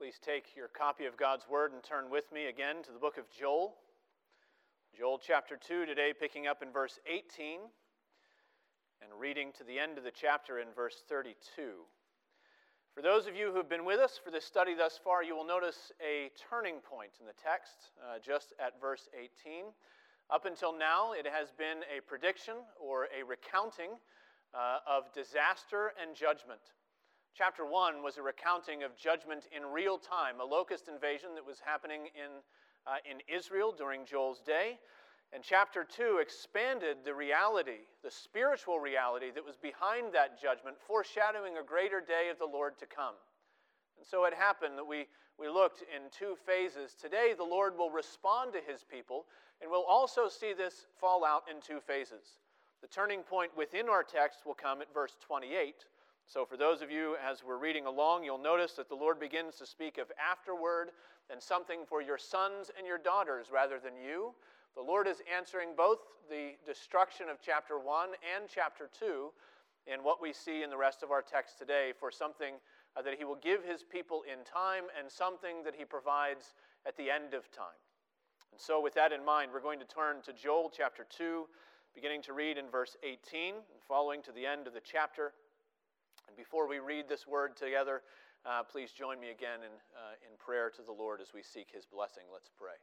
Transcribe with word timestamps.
Please 0.00 0.18
take 0.24 0.56
your 0.56 0.68
copy 0.68 1.04
of 1.04 1.18
God's 1.18 1.46
Word 1.46 1.74
and 1.74 1.82
turn 1.82 2.08
with 2.08 2.32
me 2.32 2.46
again 2.46 2.76
to 2.84 2.90
the 2.90 2.98
book 2.98 3.18
of 3.18 3.24
Joel. 3.28 3.74
Joel 4.96 5.20
chapter 5.22 5.58
2, 5.58 5.84
today 5.84 6.14
picking 6.18 6.46
up 6.46 6.62
in 6.62 6.72
verse 6.72 6.98
18 7.04 7.60
and 9.02 9.10
reading 9.20 9.52
to 9.58 9.62
the 9.62 9.78
end 9.78 9.98
of 9.98 10.04
the 10.04 10.10
chapter 10.10 10.58
in 10.58 10.68
verse 10.74 11.04
32. 11.06 11.34
For 12.94 13.02
those 13.02 13.26
of 13.26 13.36
you 13.36 13.50
who 13.50 13.58
have 13.58 13.68
been 13.68 13.84
with 13.84 14.00
us 14.00 14.18
for 14.24 14.30
this 14.30 14.46
study 14.46 14.74
thus 14.74 14.98
far, 15.04 15.22
you 15.22 15.36
will 15.36 15.46
notice 15.46 15.92
a 16.00 16.30
turning 16.48 16.76
point 16.76 17.10
in 17.20 17.26
the 17.26 17.36
text 17.36 17.92
uh, 18.00 18.16
just 18.24 18.54
at 18.58 18.80
verse 18.80 19.06
18. 19.12 19.64
Up 20.30 20.46
until 20.46 20.72
now, 20.72 21.12
it 21.12 21.26
has 21.30 21.52
been 21.52 21.84
a 21.94 22.00
prediction 22.00 22.54
or 22.80 23.08
a 23.12 23.22
recounting 23.22 23.90
uh, 24.54 24.78
of 24.88 25.12
disaster 25.12 25.92
and 26.00 26.16
judgment. 26.16 26.72
Chapter 27.36 27.64
1 27.64 28.02
was 28.02 28.16
a 28.18 28.22
recounting 28.22 28.82
of 28.82 28.96
judgment 28.96 29.46
in 29.54 29.62
real 29.64 29.98
time, 29.98 30.40
a 30.40 30.44
locust 30.44 30.88
invasion 30.88 31.30
that 31.36 31.46
was 31.46 31.60
happening 31.64 32.10
in, 32.14 32.42
uh, 32.86 32.96
in 33.08 33.22
Israel 33.32 33.72
during 33.72 34.04
Joel's 34.04 34.40
day. 34.40 34.78
And 35.32 35.44
chapter 35.44 35.84
2 35.84 36.18
expanded 36.20 36.98
the 37.04 37.14
reality, 37.14 37.86
the 38.02 38.10
spiritual 38.10 38.80
reality 38.80 39.30
that 39.30 39.46
was 39.46 39.56
behind 39.56 40.12
that 40.12 40.42
judgment, 40.42 40.76
foreshadowing 40.88 41.56
a 41.56 41.62
greater 41.62 42.00
day 42.00 42.30
of 42.32 42.38
the 42.38 42.50
Lord 42.50 42.76
to 42.78 42.86
come. 42.86 43.14
And 43.96 44.04
so 44.04 44.24
it 44.24 44.34
happened 44.34 44.76
that 44.76 44.86
we, 44.86 45.06
we 45.38 45.48
looked 45.48 45.82
in 45.82 46.10
two 46.10 46.34
phases. 46.44 46.94
Today, 47.00 47.34
the 47.36 47.44
Lord 47.44 47.78
will 47.78 47.90
respond 47.90 48.52
to 48.54 48.60
his 48.60 48.82
people, 48.82 49.26
and 49.62 49.70
we'll 49.70 49.86
also 49.86 50.28
see 50.28 50.52
this 50.52 50.86
fall 50.98 51.24
out 51.24 51.44
in 51.48 51.62
two 51.62 51.78
phases. 51.78 52.40
The 52.82 52.88
turning 52.88 53.22
point 53.22 53.56
within 53.56 53.88
our 53.88 54.02
text 54.02 54.40
will 54.44 54.54
come 54.54 54.82
at 54.82 54.92
verse 54.92 55.16
28 55.24 55.84
so, 56.30 56.44
for 56.44 56.56
those 56.56 56.80
of 56.80 56.92
you, 56.92 57.16
as 57.28 57.42
we're 57.42 57.58
reading 57.58 57.86
along, 57.86 58.22
you'll 58.22 58.38
notice 58.38 58.74
that 58.74 58.88
the 58.88 58.94
Lord 58.94 59.18
begins 59.18 59.56
to 59.56 59.66
speak 59.66 59.98
of 59.98 60.12
afterward 60.14 60.90
and 61.28 61.42
something 61.42 61.80
for 61.88 62.00
your 62.00 62.18
sons 62.18 62.70
and 62.78 62.86
your 62.86 62.98
daughters 62.98 63.48
rather 63.52 63.80
than 63.80 63.94
you. 63.96 64.30
The 64.76 64.80
Lord 64.80 65.08
is 65.08 65.22
answering 65.26 65.70
both 65.76 65.98
the 66.30 66.52
destruction 66.64 67.28
of 67.28 67.38
chapter 67.44 67.80
1 67.80 68.10
and 68.36 68.48
chapter 68.48 68.88
2 68.96 69.32
in 69.92 70.04
what 70.04 70.22
we 70.22 70.32
see 70.32 70.62
in 70.62 70.70
the 70.70 70.76
rest 70.76 71.02
of 71.02 71.10
our 71.10 71.20
text 71.20 71.58
today 71.58 71.90
for 71.98 72.12
something 72.12 72.54
uh, 72.96 73.02
that 73.02 73.18
He 73.18 73.24
will 73.24 73.40
give 73.42 73.64
His 73.64 73.82
people 73.82 74.22
in 74.22 74.44
time 74.44 74.84
and 74.96 75.10
something 75.10 75.64
that 75.64 75.74
He 75.76 75.84
provides 75.84 76.54
at 76.86 76.96
the 76.96 77.10
end 77.10 77.34
of 77.34 77.50
time. 77.50 77.82
And 78.52 78.60
so, 78.60 78.80
with 78.80 78.94
that 78.94 79.10
in 79.10 79.24
mind, 79.24 79.50
we're 79.52 79.58
going 79.58 79.80
to 79.80 79.84
turn 79.84 80.22
to 80.26 80.32
Joel 80.32 80.70
chapter 80.72 81.04
2, 81.10 81.48
beginning 81.92 82.22
to 82.22 82.34
read 82.34 82.56
in 82.56 82.70
verse 82.70 82.96
18 83.02 83.18
and 83.54 83.82
following 83.88 84.22
to 84.22 84.30
the 84.30 84.46
end 84.46 84.68
of 84.68 84.74
the 84.74 84.80
chapter. 84.80 85.32
And 86.30 86.36
before 86.36 86.68
we 86.68 86.78
read 86.78 87.08
this 87.08 87.26
word 87.26 87.56
together, 87.56 88.02
uh, 88.46 88.62
please 88.62 88.92
join 88.92 89.18
me 89.18 89.30
again 89.30 89.66
in, 89.66 89.74
uh, 89.98 90.14
in 90.22 90.38
prayer 90.38 90.70
to 90.70 90.82
the 90.82 90.92
Lord 90.92 91.20
as 91.20 91.34
we 91.34 91.42
seek 91.42 91.70
his 91.74 91.84
blessing. 91.84 92.22
Let's 92.32 92.50
pray. 92.56 92.78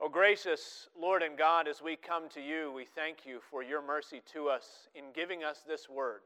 O 0.00 0.06
oh, 0.06 0.08
gracious 0.08 0.88
Lord 0.98 1.22
and 1.22 1.36
God, 1.36 1.68
as 1.68 1.82
we 1.82 1.96
come 1.96 2.30
to 2.30 2.40
you, 2.40 2.72
we 2.74 2.86
thank 2.86 3.26
you 3.26 3.40
for 3.50 3.62
your 3.62 3.86
mercy 3.86 4.22
to 4.32 4.48
us 4.48 4.88
in 4.94 5.12
giving 5.14 5.44
us 5.44 5.62
this 5.68 5.86
word. 5.90 6.22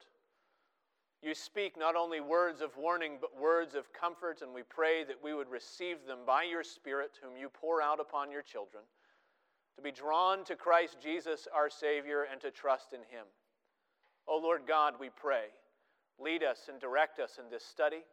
You 1.21 1.35
speak 1.35 1.77
not 1.77 1.97
only 1.97 2.21
words 2.21 2.61
of 2.61 2.77
warning, 2.77 3.15
but 3.21 3.37
words 3.37 3.75
of 3.75 3.93
comfort, 3.93 4.41
and 4.43 4.55
we 4.55 4.63
pray 4.63 5.03
that 5.03 5.17
we 5.21 5.35
would 5.35 5.51
receive 5.51 6.07
them 6.07 6.19
by 6.25 6.45
your 6.45 6.63
Spirit, 6.63 7.19
whom 7.21 7.37
you 7.37 7.49
pour 7.49 7.83
out 7.83 7.99
upon 7.99 8.31
your 8.31 8.43
children, 8.43 8.85
to 9.75 9.83
be 9.83 9.91
drawn 9.91 10.45
to 10.45 10.55
Christ 10.55 10.99
Jesus, 11.03 11.49
our 11.53 11.69
Savior, 11.69 12.29
and 12.31 12.41
to 12.43 12.53
trust 12.53 12.93
in 12.93 13.01
him. 13.01 13.27
O 14.27 14.37
oh 14.37 14.43
Lord 14.43 14.63
God, 14.67 14.95
we 14.99 15.11
pray, 15.11 15.47
lead 16.19 16.43
us 16.43 16.69
and 16.69 16.81
direct 16.81 17.21
us 17.21 17.39
in 17.39 17.51
this 17.51 17.65
study. 17.65 18.05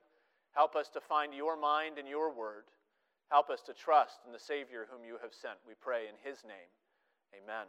Help 0.54 0.76
us 0.76 0.90
to 0.90 1.00
find 1.00 1.34
your 1.34 1.56
mind 1.56 1.98
and 1.98 2.08
your 2.08 2.34
word. 2.34 2.66
Help 3.30 3.50
us 3.50 3.62
to 3.62 3.74
trust 3.74 4.20
in 4.26 4.34
the 4.34 4.40
Savior 4.40 4.88
whom 4.92 5.06
you 5.06 5.18
have 5.22 5.34
sent. 5.34 5.56
We 5.66 5.74
pray 5.80 6.04
in 6.10 6.16
his 6.22 6.44
name. 6.44 6.72
Amen. 7.34 7.66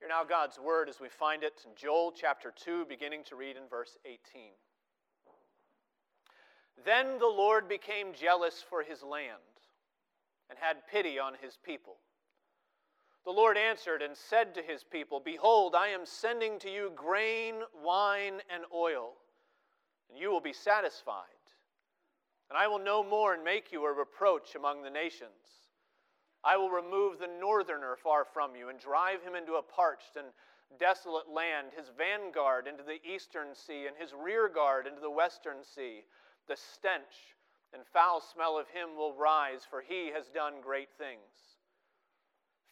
Hear 0.00 0.08
now 0.08 0.24
God's 0.24 0.58
word 0.58 0.88
as 0.88 1.00
we 1.00 1.08
find 1.08 1.42
it 1.42 1.60
in 1.66 1.72
Joel 1.76 2.12
chapter 2.12 2.52
2, 2.64 2.86
beginning 2.88 3.24
to 3.28 3.36
read 3.36 3.56
in 3.56 3.68
verse 3.68 3.98
18. 4.04 4.52
Then 6.84 7.18
the 7.18 7.26
Lord 7.26 7.68
became 7.68 8.12
jealous 8.12 8.64
for 8.68 8.82
his 8.82 9.02
land 9.02 9.40
and 10.48 10.58
had 10.58 10.86
pity 10.90 11.18
on 11.18 11.32
his 11.40 11.58
people. 11.64 11.96
The 13.26 13.32
Lord 13.32 13.58
answered 13.58 14.02
and 14.02 14.16
said 14.16 14.54
to 14.54 14.62
his 14.62 14.84
people, 14.84 15.18
Behold, 15.18 15.74
I 15.74 15.88
am 15.88 16.06
sending 16.06 16.60
to 16.60 16.70
you 16.70 16.92
grain, 16.94 17.56
wine, 17.84 18.40
and 18.48 18.62
oil, 18.72 19.14
and 20.08 20.16
you 20.16 20.30
will 20.30 20.40
be 20.40 20.52
satisfied. 20.52 21.24
And 22.48 22.56
I 22.56 22.68
will 22.68 22.78
no 22.78 23.02
more 23.02 23.36
make 23.42 23.72
you 23.72 23.84
a 23.84 23.92
reproach 23.92 24.54
among 24.54 24.84
the 24.84 24.90
nations. 24.90 25.74
I 26.44 26.56
will 26.56 26.70
remove 26.70 27.18
the 27.18 27.26
northerner 27.40 27.96
far 28.00 28.24
from 28.24 28.54
you 28.54 28.68
and 28.68 28.78
drive 28.78 29.20
him 29.22 29.34
into 29.34 29.54
a 29.54 29.62
parched 29.62 30.14
and 30.16 30.28
desolate 30.78 31.28
land, 31.28 31.72
his 31.76 31.90
vanguard 31.98 32.68
into 32.68 32.84
the 32.84 33.04
eastern 33.04 33.56
sea, 33.56 33.88
and 33.88 33.96
his 33.98 34.14
rearguard 34.14 34.86
into 34.86 35.00
the 35.00 35.10
western 35.10 35.64
sea. 35.64 36.04
The 36.46 36.56
stench 36.56 37.34
and 37.74 37.82
foul 37.92 38.20
smell 38.20 38.56
of 38.56 38.68
him 38.68 38.96
will 38.96 39.14
rise, 39.14 39.66
for 39.68 39.80
he 39.82 40.12
has 40.14 40.28
done 40.28 40.60
great 40.62 40.90
things. 40.96 41.55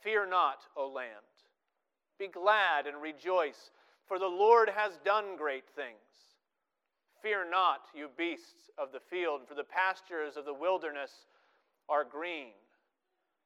Fear 0.04 0.26
not, 0.26 0.58
O 0.76 0.86
land. 0.86 1.08
Be 2.18 2.28
glad 2.28 2.86
and 2.86 3.00
rejoice, 3.00 3.70
for 4.06 4.18
the 4.18 4.26
Lord 4.26 4.68
has 4.68 4.98
done 5.02 5.36
great 5.38 5.64
things. 5.74 5.96
Fear 7.22 7.50
not, 7.50 7.80
you 7.94 8.10
beasts 8.14 8.70
of 8.76 8.92
the 8.92 9.00
field, 9.00 9.40
for 9.48 9.54
the 9.54 9.64
pastures 9.64 10.36
of 10.36 10.44
the 10.44 10.52
wilderness 10.52 11.10
are 11.88 12.04
green. 12.04 12.52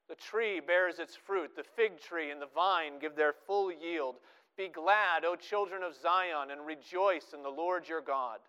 The 0.09 0.15
tree 0.15 0.59
bears 0.59 0.99
its 0.99 1.15
fruit, 1.15 1.55
the 1.55 1.63
fig 1.63 2.01
tree 2.01 2.29
and 2.29 2.41
the 2.41 2.49
vine 2.53 2.99
give 2.99 3.15
their 3.15 3.33
full 3.47 3.71
yield. 3.71 4.15
Be 4.57 4.67
glad, 4.67 5.23
O 5.23 5.37
children 5.37 5.81
of 5.81 5.95
Zion, 5.95 6.51
and 6.51 6.65
rejoice 6.65 7.31
in 7.33 7.41
the 7.41 7.49
Lord 7.49 7.87
your 7.87 8.01
God. 8.01 8.39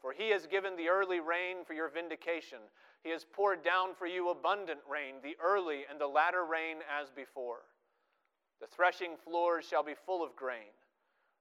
For 0.00 0.12
he 0.12 0.30
has 0.30 0.46
given 0.46 0.74
the 0.76 0.88
early 0.88 1.20
rain 1.20 1.64
for 1.66 1.74
your 1.74 1.90
vindication 1.90 2.60
he 3.02 3.10
has 3.10 3.24
poured 3.24 3.62
down 3.62 3.94
for 3.94 4.06
you 4.06 4.30
abundant 4.30 4.80
rain, 4.90 5.16
the 5.22 5.36
early 5.42 5.82
and 5.88 6.00
the 6.00 6.06
latter 6.06 6.44
rain 6.44 6.78
as 7.00 7.10
before. 7.10 7.62
The 8.60 8.66
threshing 8.66 9.16
floors 9.16 9.64
shall 9.64 9.84
be 9.84 9.94
full 9.94 10.24
of 10.24 10.34
grain. 10.34 10.74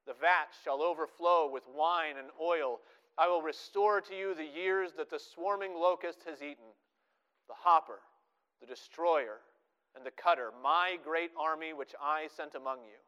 The 0.05 0.13
vats 0.13 0.57
shall 0.63 0.81
overflow 0.81 1.49
with 1.49 1.63
wine 1.67 2.17
and 2.17 2.27
oil. 2.39 2.81
I 3.17 3.27
will 3.27 3.41
restore 3.41 4.01
to 4.01 4.15
you 4.15 4.35
the 4.35 4.45
years 4.45 4.91
that 4.97 5.09
the 5.09 5.19
swarming 5.19 5.73
locust 5.73 6.19
has 6.27 6.41
eaten, 6.41 6.69
the 7.47 7.55
hopper, 7.55 7.99
the 8.59 8.67
destroyer, 8.67 9.39
and 9.95 10.05
the 10.05 10.11
cutter, 10.11 10.51
my 10.61 10.97
great 11.03 11.31
army 11.39 11.73
which 11.73 11.95
I 12.01 12.27
sent 12.35 12.53
among 12.55 12.79
you. 12.83 12.99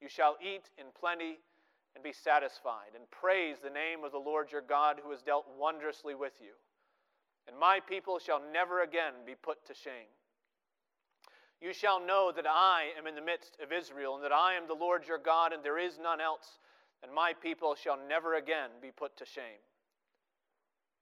You 0.00 0.08
shall 0.08 0.36
eat 0.40 0.70
in 0.78 0.86
plenty 0.98 1.40
and 1.94 2.04
be 2.04 2.12
satisfied, 2.12 2.94
and 2.94 3.10
praise 3.10 3.56
the 3.58 3.70
name 3.70 4.04
of 4.04 4.12
the 4.12 4.18
Lord 4.18 4.52
your 4.52 4.60
God 4.60 5.00
who 5.02 5.10
has 5.10 5.22
dealt 5.22 5.46
wondrously 5.58 6.14
with 6.14 6.34
you 6.40 6.52
and 7.48 7.58
my 7.58 7.80
people 7.80 8.18
shall 8.18 8.40
never 8.52 8.82
again 8.82 9.14
be 9.26 9.34
put 9.34 9.66
to 9.66 9.74
shame. 9.74 10.12
You 11.60 11.72
shall 11.72 11.98
know 11.98 12.30
that 12.36 12.46
I 12.46 12.92
am 12.96 13.06
in 13.06 13.16
the 13.16 13.24
midst 13.24 13.56
of 13.60 13.72
Israel, 13.72 14.14
and 14.14 14.22
that 14.22 14.32
I 14.32 14.54
am 14.54 14.68
the 14.68 14.74
Lord 14.74 15.08
your 15.08 15.18
God, 15.18 15.52
and 15.52 15.64
there 15.64 15.78
is 15.78 15.98
none 16.00 16.20
else, 16.20 16.60
and 17.02 17.12
my 17.12 17.32
people 17.32 17.74
shall 17.74 17.98
never 18.08 18.36
again 18.36 18.70
be 18.80 18.92
put 18.92 19.16
to 19.16 19.24
shame. 19.24 19.64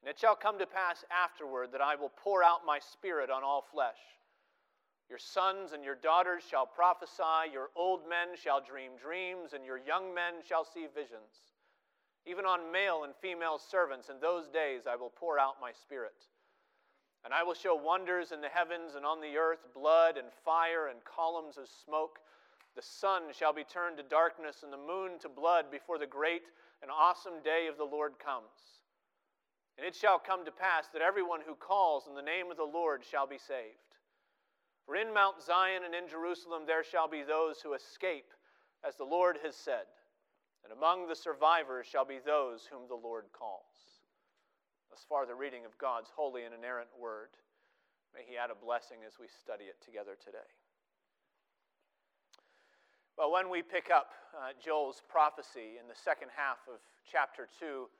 And 0.00 0.08
it 0.08 0.18
shall 0.18 0.36
come 0.36 0.58
to 0.58 0.66
pass 0.66 1.04
afterward 1.10 1.72
that 1.72 1.82
I 1.82 1.96
will 1.96 2.12
pour 2.22 2.42
out 2.42 2.64
my 2.64 2.78
spirit 2.78 3.28
on 3.28 3.42
all 3.42 3.64
flesh. 3.70 3.98
Your 5.10 5.18
sons 5.18 5.72
and 5.72 5.84
your 5.84 5.94
daughters 5.94 6.42
shall 6.48 6.66
prophesy, 6.66 7.52
your 7.52 7.68
old 7.76 8.08
men 8.08 8.36
shall 8.40 8.60
dream 8.60 8.92
dreams, 9.00 9.52
and 9.52 9.64
your 9.64 9.78
young 9.78 10.14
men 10.14 10.34
shall 10.46 10.64
see 10.64 10.86
visions. 10.94 11.52
Even 12.24 12.44
on 12.44 12.72
male 12.72 13.04
and 13.04 13.14
female 13.20 13.58
servants 13.58 14.08
in 14.08 14.18
those 14.20 14.48
days 14.48 14.82
I 14.88 14.96
will 14.96 15.12
pour 15.14 15.38
out 15.38 15.60
my 15.60 15.70
spirit. 15.72 16.26
And 17.24 17.34
I 17.34 17.42
will 17.42 17.54
show 17.54 17.74
wonders 17.74 18.30
in 18.30 18.40
the 18.40 18.48
heavens 18.48 18.94
and 18.94 19.04
on 19.04 19.20
the 19.20 19.36
earth 19.36 19.66
blood 19.74 20.16
and 20.16 20.28
fire 20.44 20.88
and 20.88 20.98
columns 21.04 21.56
of 21.56 21.68
smoke. 21.84 22.18
The 22.76 22.82
sun 22.82 23.32
shall 23.32 23.52
be 23.52 23.64
turned 23.64 23.96
to 23.96 24.02
darkness 24.02 24.62
and 24.62 24.72
the 24.72 24.76
moon 24.76 25.18
to 25.20 25.28
blood 25.28 25.70
before 25.70 25.98
the 25.98 26.06
great 26.06 26.42
and 26.82 26.90
awesome 26.90 27.42
day 27.42 27.66
of 27.68 27.78
the 27.78 27.84
Lord 27.84 28.18
comes. 28.18 28.76
And 29.76 29.86
it 29.86 29.94
shall 29.94 30.18
come 30.18 30.44
to 30.44 30.52
pass 30.52 30.86
that 30.92 31.02
everyone 31.02 31.40
who 31.46 31.54
calls 31.54 32.06
in 32.06 32.14
the 32.14 32.22
name 32.22 32.50
of 32.50 32.56
the 32.56 32.64
Lord 32.64 33.02
shall 33.04 33.26
be 33.26 33.38
saved. 33.38 33.86
For 34.86 34.94
in 34.94 35.12
Mount 35.12 35.42
Zion 35.42 35.82
and 35.84 35.94
in 35.94 36.08
Jerusalem 36.08 36.62
there 36.64 36.84
shall 36.84 37.08
be 37.08 37.22
those 37.22 37.60
who 37.60 37.74
escape, 37.74 38.30
as 38.86 38.96
the 38.96 39.04
Lord 39.04 39.38
has 39.42 39.56
said, 39.56 39.90
and 40.62 40.72
among 40.72 41.08
the 41.08 41.16
survivors 41.16 41.86
shall 41.86 42.04
be 42.04 42.18
those 42.24 42.66
whom 42.70 42.88
the 42.88 42.94
Lord 42.94 43.24
calls. 43.32 43.95
Thus 44.96 45.04
far, 45.10 45.26
the 45.26 45.34
reading 45.34 45.66
of 45.68 45.76
God's 45.76 46.08
holy 46.16 46.44
and 46.44 46.54
inerrant 46.54 46.88
word. 46.98 47.28
May 48.14 48.22
He 48.24 48.38
add 48.38 48.48
a 48.48 48.56
blessing 48.56 49.04
as 49.06 49.20
we 49.20 49.26
study 49.28 49.64
it 49.64 49.76
together 49.84 50.16
today. 50.24 50.48
Well, 53.18 53.30
when 53.30 53.50
we 53.50 53.60
pick 53.60 53.90
up 53.92 54.16
uh, 54.32 54.56
Joel's 54.56 55.02
prophecy 55.06 55.76
in 55.76 55.84
the 55.84 56.00
second 56.02 56.28
half 56.32 56.64
of 56.64 56.80
chapter 57.04 57.46
2, 57.60 57.92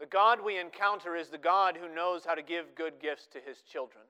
the 0.00 0.06
God 0.06 0.40
we 0.40 0.58
encounter 0.58 1.16
is 1.16 1.28
the 1.28 1.36
God 1.36 1.76
who 1.76 1.94
knows 1.94 2.24
how 2.24 2.34
to 2.34 2.42
give 2.42 2.74
good 2.74 2.96
gifts 2.96 3.28
to 3.36 3.38
his 3.44 3.60
children. 3.60 4.08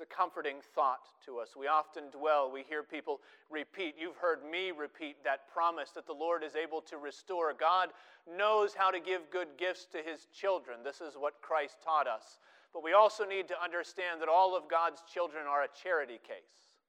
It's 0.00 0.10
a 0.10 0.16
comforting 0.16 0.56
thought 0.74 1.08
to 1.26 1.40
us. 1.40 1.50
We 1.54 1.66
often 1.66 2.04
dwell, 2.10 2.50
we 2.50 2.62
hear 2.62 2.82
people 2.82 3.20
repeat. 3.50 3.96
You've 3.98 4.16
heard 4.16 4.38
me 4.50 4.70
repeat 4.70 5.22
that 5.24 5.46
promise 5.52 5.90
that 5.90 6.06
the 6.06 6.14
Lord 6.14 6.42
is 6.42 6.56
able 6.56 6.80
to 6.88 6.96
restore. 6.96 7.52
God 7.52 7.90
knows 8.26 8.72
how 8.72 8.90
to 8.90 8.98
give 8.98 9.30
good 9.30 9.48
gifts 9.58 9.86
to 9.92 9.98
his 9.98 10.26
children. 10.32 10.78
This 10.82 11.02
is 11.02 11.16
what 11.18 11.42
Christ 11.42 11.76
taught 11.84 12.06
us. 12.06 12.38
But 12.72 12.82
we 12.82 12.94
also 12.94 13.26
need 13.26 13.46
to 13.48 13.62
understand 13.62 14.22
that 14.22 14.28
all 14.30 14.56
of 14.56 14.70
God's 14.70 15.02
children 15.12 15.44
are 15.46 15.64
a 15.64 15.76
charity 15.82 16.18
case. 16.26 16.80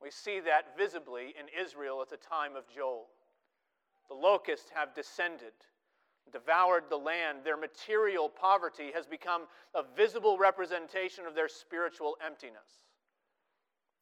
We 0.00 0.12
see 0.12 0.38
that 0.46 0.78
visibly 0.78 1.34
in 1.34 1.46
Israel 1.60 2.00
at 2.02 2.08
the 2.08 2.18
time 2.18 2.54
of 2.54 2.70
Joel. 2.72 3.06
The 4.06 4.14
locusts 4.14 4.70
have 4.72 4.94
descended, 4.94 5.54
devoured 6.32 6.84
the 6.88 6.96
land. 6.96 7.38
Their 7.44 7.56
material 7.56 8.28
poverty 8.28 8.90
has 8.94 9.06
become 9.06 9.42
a 9.74 9.82
visible 9.96 10.38
representation 10.38 11.26
of 11.26 11.34
their 11.34 11.48
spiritual 11.48 12.16
emptiness. 12.24 12.84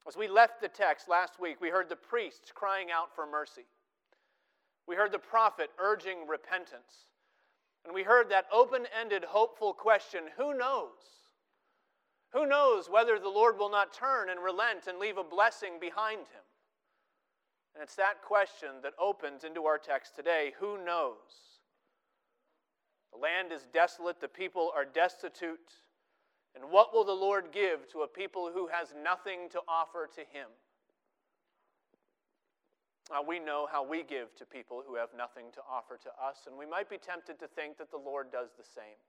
As 0.06 0.16
we 0.16 0.28
left 0.28 0.60
the 0.60 0.68
text 0.68 1.08
last 1.08 1.38
week, 1.38 1.60
we 1.60 1.70
heard 1.70 1.88
the 1.88 1.96
priests 1.96 2.50
crying 2.54 2.88
out 2.90 3.14
for 3.14 3.26
mercy. 3.26 3.66
We 4.86 4.96
heard 4.96 5.12
the 5.12 5.18
prophet 5.18 5.70
urging 5.78 6.26
repentance. 6.26 7.06
And 7.84 7.94
we 7.94 8.02
heard 8.02 8.30
that 8.30 8.46
open 8.52 8.86
ended, 8.98 9.24
hopeful 9.24 9.72
question 9.72 10.22
who 10.36 10.56
knows? 10.56 11.22
Who 12.32 12.46
knows 12.46 12.88
whether 12.88 13.18
the 13.18 13.28
Lord 13.28 13.58
will 13.58 13.70
not 13.70 13.92
turn 13.92 14.30
and 14.30 14.40
relent 14.40 14.86
and 14.86 14.98
leave 14.98 15.18
a 15.18 15.24
blessing 15.24 15.78
behind 15.80 16.20
him? 16.20 16.46
And 17.74 17.82
it's 17.82 17.96
that 17.96 18.22
question 18.22 18.70
that 18.82 18.94
opens 18.98 19.44
into 19.44 19.64
our 19.64 19.78
text 19.78 20.16
today. 20.16 20.52
Who 20.58 20.82
knows? 20.84 21.51
The 23.12 23.18
land 23.18 23.52
is 23.52 23.66
desolate, 23.72 24.20
the 24.20 24.28
people 24.28 24.72
are 24.74 24.84
destitute. 24.84 25.80
And 26.54 26.70
what 26.70 26.92
will 26.92 27.04
the 27.04 27.12
Lord 27.12 27.46
give 27.52 27.88
to 27.92 28.00
a 28.02 28.08
people 28.08 28.50
who 28.52 28.68
has 28.68 28.94
nothing 29.02 29.48
to 29.52 29.60
offer 29.68 30.08
to 30.14 30.20
him? 30.20 30.48
Now, 33.10 33.22
we 33.22 33.38
know 33.38 33.68
how 33.70 33.84
we 33.84 34.02
give 34.02 34.34
to 34.36 34.46
people 34.46 34.82
who 34.86 34.96
have 34.96 35.10
nothing 35.16 35.46
to 35.54 35.60
offer 35.68 35.98
to 36.02 36.08
us, 36.22 36.46
and 36.46 36.56
we 36.56 36.66
might 36.66 36.88
be 36.88 36.98
tempted 36.98 37.38
to 37.40 37.48
think 37.48 37.76
that 37.78 37.90
the 37.90 37.98
Lord 37.98 38.30
does 38.30 38.50
the 38.56 38.64
same. 38.64 39.00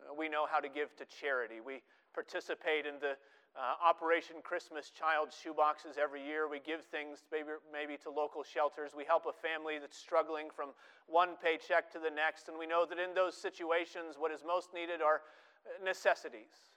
Uh, 0.00 0.14
we 0.14 0.28
know 0.28 0.46
how 0.50 0.60
to 0.60 0.68
give 0.68 0.94
to 0.96 1.04
charity. 1.04 1.60
We 1.64 1.82
participate 2.14 2.86
in 2.86 2.94
the 3.00 3.16
uh, 3.56 3.74
Operation 3.82 4.36
Christmas 4.44 4.90
Child 4.90 5.28
shoeboxes 5.32 5.98
every 5.98 6.24
year. 6.24 6.48
We 6.48 6.60
give 6.60 6.84
things 6.84 7.24
maybe, 7.32 7.56
maybe 7.72 7.96
to 8.04 8.10
local 8.10 8.44
shelters. 8.44 8.92
We 8.96 9.04
help 9.04 9.24
a 9.24 9.32
family 9.32 9.78
that's 9.80 9.96
struggling 9.96 10.48
from 10.54 10.70
one 11.06 11.36
paycheck 11.42 11.90
to 11.92 11.98
the 11.98 12.10
next. 12.10 12.48
And 12.48 12.58
we 12.58 12.66
know 12.66 12.84
that 12.84 12.98
in 12.98 13.14
those 13.14 13.36
situations, 13.36 14.16
what 14.18 14.30
is 14.30 14.40
most 14.46 14.74
needed 14.74 15.00
are 15.00 15.22
uh, 15.64 15.82
necessities 15.84 16.76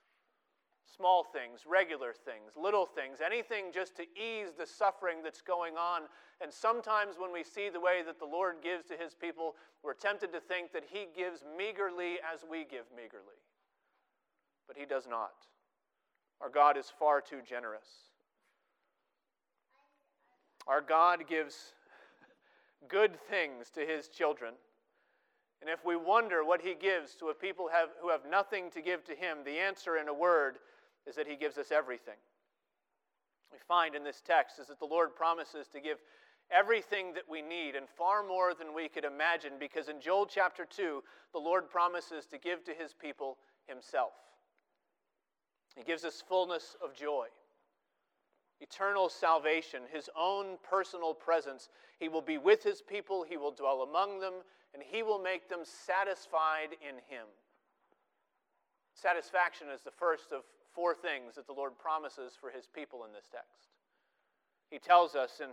small 0.96 1.24
things, 1.24 1.62
regular 1.70 2.14
things, 2.14 2.58
little 2.60 2.86
things, 2.86 3.20
anything 3.24 3.66
just 3.74 3.96
to 3.96 4.04
ease 4.18 4.54
the 4.58 4.66
suffering 4.66 5.22
that's 5.24 5.42
going 5.42 5.76
on. 5.76 6.04
And 6.42 6.52
sometimes 6.52 7.16
when 7.18 7.32
we 7.32 7.44
see 7.44 7.70
the 7.70 7.80
way 7.80 8.02
that 8.06 8.20
the 8.20 8.26
Lord 8.26 8.56
gives 8.64 8.86
to 8.86 8.98
his 8.98 9.14
people, 9.14 9.56
we're 9.84 9.94
tempted 9.94 10.34
to 10.34 10.40
think 10.40 10.74
that 10.74 10.84
he 10.90 11.08
gives 11.16 11.44
meagerly 11.58 12.18
as 12.26 12.44
we 12.50 12.66
give 12.66 12.86
meagerly. 12.96 13.38
But 14.68 14.78
he 14.78 14.86
does 14.86 15.08
not. 15.08 15.46
Our 16.42 16.50
God 16.50 16.78
is 16.78 16.92
far 17.00 17.22
too 17.22 17.40
generous. 17.48 17.88
Our 20.68 20.82
God 20.82 21.28
gives 21.28 21.74
good 22.88 23.20
things 23.30 23.70
to 23.72 23.82
his 23.82 24.08
children. 24.08 24.54
And 25.62 25.70
if 25.70 25.84
we 25.84 25.96
wonder 25.96 26.46
what 26.46 26.62
he 26.62 26.74
gives 26.74 27.16
to 27.16 27.28
a 27.28 27.34
people 27.34 27.68
have, 27.72 27.90
who 28.02 28.10
have 28.10 28.22
nothing 28.30 28.72
to 28.72 28.82
give 28.82 29.04
to 29.06 29.16
him, 29.16 29.40
the 29.44 29.60
answer 29.60 29.98
in 29.98 30.08
a 30.08 30.14
word 30.14 30.60
is 31.06 31.16
that 31.16 31.28
he 31.28 31.36
gives 31.36 31.58
us 31.58 31.72
everything. 31.72 32.16
We 33.52 33.58
find 33.68 33.96
in 33.96 34.04
this 34.04 34.22
text 34.26 34.60
is 34.60 34.68
that 34.68 34.80
the 34.80 34.86
Lord 34.86 35.16
promises 35.16 35.68
to 35.70 35.82
give 35.82 35.98
everything 36.52 37.14
that 37.14 37.24
we 37.30 37.42
need 37.42 37.76
and 37.76 37.88
far 37.98 38.24
more 38.24 38.54
than 38.54 38.74
we 38.74 38.88
could 38.88 39.06
imagine 39.06 39.54
because 39.60 39.90
in 39.90 40.00
Joel 40.00 40.26
chapter 40.26 40.66
2, 40.66 41.04
the 41.34 41.40
Lord 41.40 41.70
promises 41.70 42.26
to 42.28 42.38
give 42.38 42.64
to 42.66 42.74
his 42.74 42.94
people 42.94 43.38
himself. 43.68 44.14
He 45.76 45.84
gives 45.84 46.04
us 46.04 46.24
fullness 46.28 46.76
of 46.84 46.94
joy, 46.94 47.28
eternal 48.60 49.10
salvation, 49.10 49.84
his 49.92 50.10
own 50.18 50.58
personal 50.68 51.14
presence. 51.14 51.70
He 52.00 52.10
will 52.10 52.22
be 52.22 52.38
with 52.38 52.64
his 52.64 52.82
people, 52.82 53.24
he 53.28 53.38
will 53.38 53.52
dwell 53.52 53.82
among 53.82 54.20
them, 54.20 54.34
and 54.74 54.84
he 54.84 55.04
will 55.04 55.20
make 55.20 55.50
them 55.50 55.62
satisfied 55.64 56.70
in 56.82 56.96
him. 57.08 57.26
Satisfaction 58.94 59.68
is 59.74 59.82
the 59.82 59.92
first 59.92 60.32
of 60.32 60.44
four 60.74 60.94
things 60.94 61.36
that 61.36 61.48
the 61.48 61.54
Lord 61.54 61.78
promises 61.78 62.34
for 62.40 62.50
his 62.50 62.68
people 62.68 63.06
in 63.06 63.14
this 63.14 63.30
text. 63.32 63.70
He 64.70 64.78
tells 64.78 65.16
us 65.16 65.40
in 65.40 65.50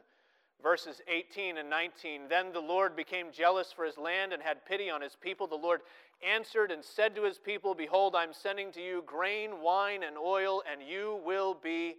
verses 0.63 1.01
18 1.09 1.59
and 1.59 1.71
19 1.71 2.23
Then 2.29 2.53
the 2.53 2.61
Lord 2.61 2.97
became 2.97 3.27
jealous 3.33 3.73
for 3.73 3.85
his 3.85 3.99
land 3.99 4.33
and 4.33 4.43
had 4.43 4.65
pity 4.65 4.91
on 4.91 5.01
his 5.01 5.17
people. 5.21 5.47
The 5.47 5.57
Lord 5.57 5.81
answered 6.27 6.71
and 6.71 6.85
said 6.85 7.15
to 7.17 7.25
his 7.25 7.39
people, 7.39 7.75
Behold, 7.75 8.15
I'm 8.15 8.33
sending 8.33 8.73
to 8.73 8.81
you 8.81 9.03
grain, 9.07 9.63
wine, 9.63 10.03
and 10.03 10.17
oil, 10.17 10.63
and 10.71 10.81
you 10.83 11.21
will 11.25 11.55
be 11.55 11.97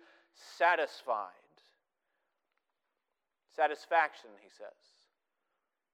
satisfied. 0.57 1.31
Satisfaction, 3.55 4.29
he 4.41 4.49
says. 4.49 4.67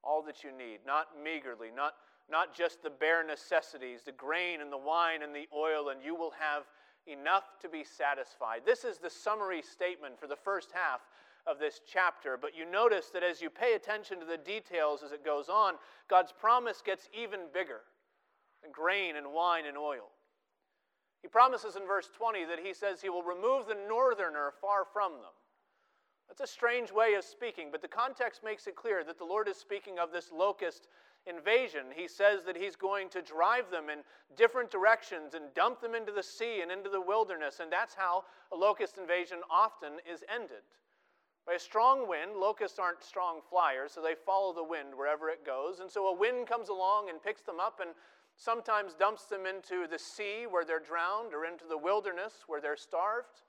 All 0.03 0.21
that 0.23 0.43
you 0.43 0.51
need, 0.51 0.79
not 0.85 1.07
meagerly, 1.23 1.69
not, 1.73 1.93
not 2.29 2.53
just 2.53 2.83
the 2.83 2.89
bare 2.89 3.25
necessities, 3.25 4.01
the 4.05 4.11
grain 4.11 4.59
and 4.61 4.71
the 4.71 4.77
wine 4.77 5.23
and 5.23 5.33
the 5.33 5.47
oil, 5.55 5.89
and 5.89 6.03
you 6.03 6.13
will 6.13 6.33
have 6.37 6.63
enough 7.07 7.43
to 7.61 7.69
be 7.69 7.83
satisfied. 7.83 8.61
This 8.65 8.83
is 8.83 8.97
the 8.97 9.09
summary 9.09 9.61
statement 9.61 10.19
for 10.19 10.27
the 10.27 10.35
first 10.35 10.69
half 10.73 11.01
of 11.45 11.59
this 11.59 11.81
chapter, 11.91 12.37
but 12.39 12.55
you 12.55 12.69
notice 12.69 13.09
that 13.13 13.23
as 13.23 13.41
you 13.41 13.49
pay 13.49 13.73
attention 13.73 14.19
to 14.19 14.25
the 14.25 14.37
details 14.37 15.03
as 15.03 15.11
it 15.11 15.25
goes 15.25 15.49
on, 15.49 15.75
God's 16.09 16.31
promise 16.31 16.81
gets 16.85 17.09
even 17.13 17.41
bigger 17.53 17.81
than 18.61 18.71
grain 18.71 19.15
and 19.17 19.33
wine 19.33 19.65
and 19.65 19.77
oil. 19.77 20.09
He 21.21 21.27
promises 21.27 21.75
in 21.75 21.85
verse 21.85 22.09
20 22.15 22.45
that 22.45 22.59
he 22.59 22.73
says 22.73 23.01
he 23.01 23.09
will 23.09 23.23
remove 23.23 23.67
the 23.67 23.77
northerner 23.87 24.53
far 24.61 24.83
from 24.91 25.13
them. 25.13 25.31
That's 26.27 26.49
a 26.49 26.53
strange 26.53 26.91
way 26.91 27.13
of 27.13 27.23
speaking, 27.23 27.69
but 27.71 27.81
the 27.81 27.87
context 27.87 28.43
makes 28.43 28.67
it 28.67 28.75
clear 28.75 29.03
that 29.03 29.17
the 29.17 29.25
Lord 29.25 29.47
is 29.47 29.57
speaking 29.57 29.99
of 29.99 30.11
this 30.11 30.31
locust 30.31 30.87
invasion. 31.25 31.85
He 31.95 32.07
says 32.07 32.43
that 32.45 32.57
he's 32.57 32.75
going 32.75 33.09
to 33.09 33.21
drive 33.21 33.69
them 33.71 33.89
in 33.89 33.99
different 34.35 34.71
directions 34.71 35.33
and 35.33 35.53
dump 35.53 35.79
them 35.79 35.95
into 35.95 36.11
the 36.11 36.23
sea 36.23 36.61
and 36.61 36.71
into 36.71 36.89
the 36.89 36.99
wilderness. 36.99 37.59
And 37.61 37.71
that's 37.71 37.93
how 37.93 38.23
a 38.51 38.55
locust 38.55 38.97
invasion 38.97 39.39
often 39.49 39.93
is 40.11 40.23
ended. 40.33 40.63
By 41.45 41.53
a 41.53 41.59
strong 41.59 42.07
wind, 42.07 42.37
locusts 42.37 42.79
aren't 42.79 43.03
strong 43.03 43.41
flyers, 43.49 43.91
so 43.91 44.01
they 44.01 44.15
follow 44.15 44.53
the 44.53 44.63
wind 44.63 44.95
wherever 44.95 45.29
it 45.29 45.45
goes. 45.45 45.79
And 45.79 45.91
so 45.91 46.07
a 46.07 46.15
wind 46.15 46.47
comes 46.47 46.69
along 46.69 47.09
and 47.09 47.21
picks 47.21 47.41
them 47.41 47.59
up 47.59 47.79
and 47.81 47.91
sometimes 48.37 48.93
dumps 48.93 49.25
them 49.25 49.45
into 49.45 49.85
the 49.87 49.99
sea 49.99 50.45
where 50.49 50.63
they're 50.63 50.79
drowned 50.79 51.33
or 51.33 51.45
into 51.45 51.65
the 51.67 51.77
wilderness 51.77 52.43
where 52.47 52.61
they're 52.61 52.77
starved. 52.77 53.43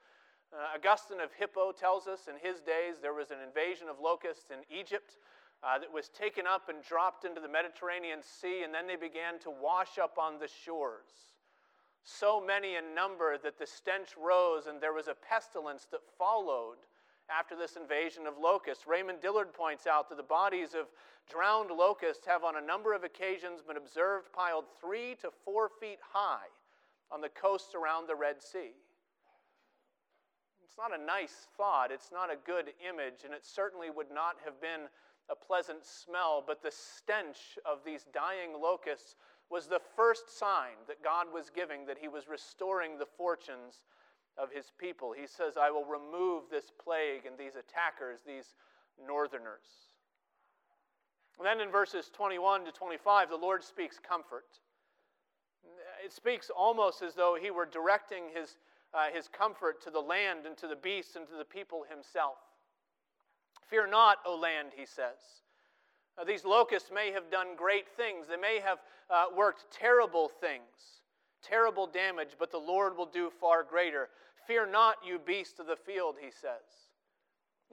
Uh, 0.52 0.76
Augustine 0.76 1.20
of 1.20 1.32
Hippo 1.32 1.72
tells 1.72 2.06
us 2.06 2.28
in 2.28 2.34
his 2.36 2.60
days 2.60 2.96
there 3.00 3.14
was 3.14 3.30
an 3.30 3.38
invasion 3.40 3.88
of 3.88 4.00
locusts 4.00 4.50
in 4.50 4.58
Egypt 4.76 5.16
uh, 5.62 5.78
that 5.78 5.92
was 5.92 6.08
taken 6.08 6.46
up 6.46 6.68
and 6.68 6.82
dropped 6.82 7.24
into 7.24 7.40
the 7.40 7.48
Mediterranean 7.48 8.20
Sea, 8.22 8.62
and 8.64 8.74
then 8.74 8.86
they 8.86 8.96
began 8.96 9.38
to 9.40 9.50
wash 9.50 9.98
up 9.98 10.18
on 10.18 10.38
the 10.38 10.48
shores. 10.48 11.34
So 12.04 12.38
many 12.44 12.76
in 12.76 12.94
number 12.94 13.38
that 13.38 13.58
the 13.58 13.66
stench 13.66 14.10
rose, 14.20 14.66
and 14.66 14.80
there 14.80 14.92
was 14.92 15.08
a 15.08 15.14
pestilence 15.14 15.86
that 15.90 16.02
followed 16.18 16.84
after 17.30 17.56
this 17.56 17.76
invasion 17.76 18.26
of 18.26 18.34
locusts. 18.40 18.86
Raymond 18.86 19.20
Dillard 19.20 19.52
points 19.52 19.86
out 19.86 20.08
that 20.08 20.16
the 20.16 20.22
bodies 20.22 20.74
of 20.74 20.86
drowned 21.30 21.70
locusts 21.70 22.26
have 22.26 22.44
on 22.44 22.56
a 22.56 22.60
number 22.60 22.92
of 22.92 23.04
occasions 23.04 23.62
been 23.62 23.76
observed 23.76 24.32
piled 24.32 24.64
three 24.80 25.16
to 25.22 25.30
four 25.44 25.70
feet 25.80 25.98
high 26.12 26.46
on 27.10 27.20
the 27.20 27.28
coasts 27.28 27.74
around 27.74 28.08
the 28.08 28.14
Red 28.14 28.42
Sea. 28.42 28.72
It's 30.64 30.76
not 30.76 30.98
a 30.98 31.02
nice 31.02 31.46
thought, 31.56 31.92
it's 31.92 32.10
not 32.12 32.32
a 32.32 32.36
good 32.44 32.72
image, 32.82 33.22
and 33.24 33.32
it 33.32 33.44
certainly 33.44 33.90
would 33.90 34.10
not 34.12 34.36
have 34.44 34.60
been 34.60 34.88
a 35.30 35.36
pleasant 35.36 35.84
smell, 35.84 36.42
but 36.44 36.62
the 36.62 36.72
stench 36.72 37.58
of 37.64 37.78
these 37.86 38.06
dying 38.12 38.60
locusts 38.60 39.16
was 39.50 39.66
the 39.66 39.80
first 39.94 40.36
sign 40.36 40.74
that 40.88 41.02
God 41.02 41.26
was 41.32 41.48
giving 41.48 41.86
that 41.86 41.98
He 41.98 42.08
was 42.08 42.28
restoring 42.28 42.98
the 42.98 43.06
fortunes 43.06 43.82
of 44.36 44.50
His 44.50 44.72
people. 44.78 45.12
He 45.12 45.26
says, 45.26 45.54
I 45.60 45.70
will 45.70 45.84
remove 45.84 46.44
this 46.50 46.72
plague 46.82 47.26
and 47.26 47.38
these 47.38 47.56
attackers, 47.56 48.20
these 48.26 48.54
northerners. 49.04 49.90
And 51.38 51.46
then 51.46 51.60
in 51.60 51.70
verses 51.70 52.10
21 52.12 52.64
to 52.66 52.72
25, 52.72 53.30
the 53.30 53.36
Lord 53.36 53.64
speaks 53.64 53.98
comfort. 53.98 54.46
It 56.04 56.12
speaks 56.12 56.50
almost 56.50 57.02
as 57.02 57.14
though 57.14 57.36
He 57.40 57.50
were 57.50 57.66
directing 57.66 58.24
His, 58.34 58.56
uh, 58.92 59.06
his 59.12 59.28
comfort 59.28 59.82
to 59.84 59.90
the 59.90 60.00
land 60.00 60.46
and 60.46 60.56
to 60.58 60.68
the 60.68 60.76
beasts 60.76 61.16
and 61.16 61.26
to 61.26 61.36
the 61.36 61.44
people 61.44 61.84
Himself. 61.88 62.36
Fear 63.68 63.88
not, 63.88 64.18
O 64.26 64.36
land, 64.36 64.68
he 64.76 64.86
says. 64.86 65.18
Now, 66.16 66.24
these 66.24 66.44
locusts 66.44 66.90
may 66.94 67.10
have 67.12 67.30
done 67.30 67.56
great 67.56 67.88
things, 67.96 68.26
they 68.28 68.36
may 68.36 68.60
have 68.60 68.78
uh, 69.10 69.26
worked 69.36 69.64
terrible 69.72 70.28
things, 70.28 71.02
terrible 71.46 71.86
damage, 71.86 72.30
but 72.38 72.50
the 72.50 72.58
Lord 72.58 72.96
will 72.96 73.06
do 73.06 73.30
far 73.40 73.62
greater. 73.62 74.08
Fear 74.46 74.66
not, 74.66 74.96
you 75.06 75.18
beasts 75.18 75.58
of 75.58 75.66
the 75.66 75.76
field, 75.76 76.16
he 76.20 76.30
says. 76.30 76.90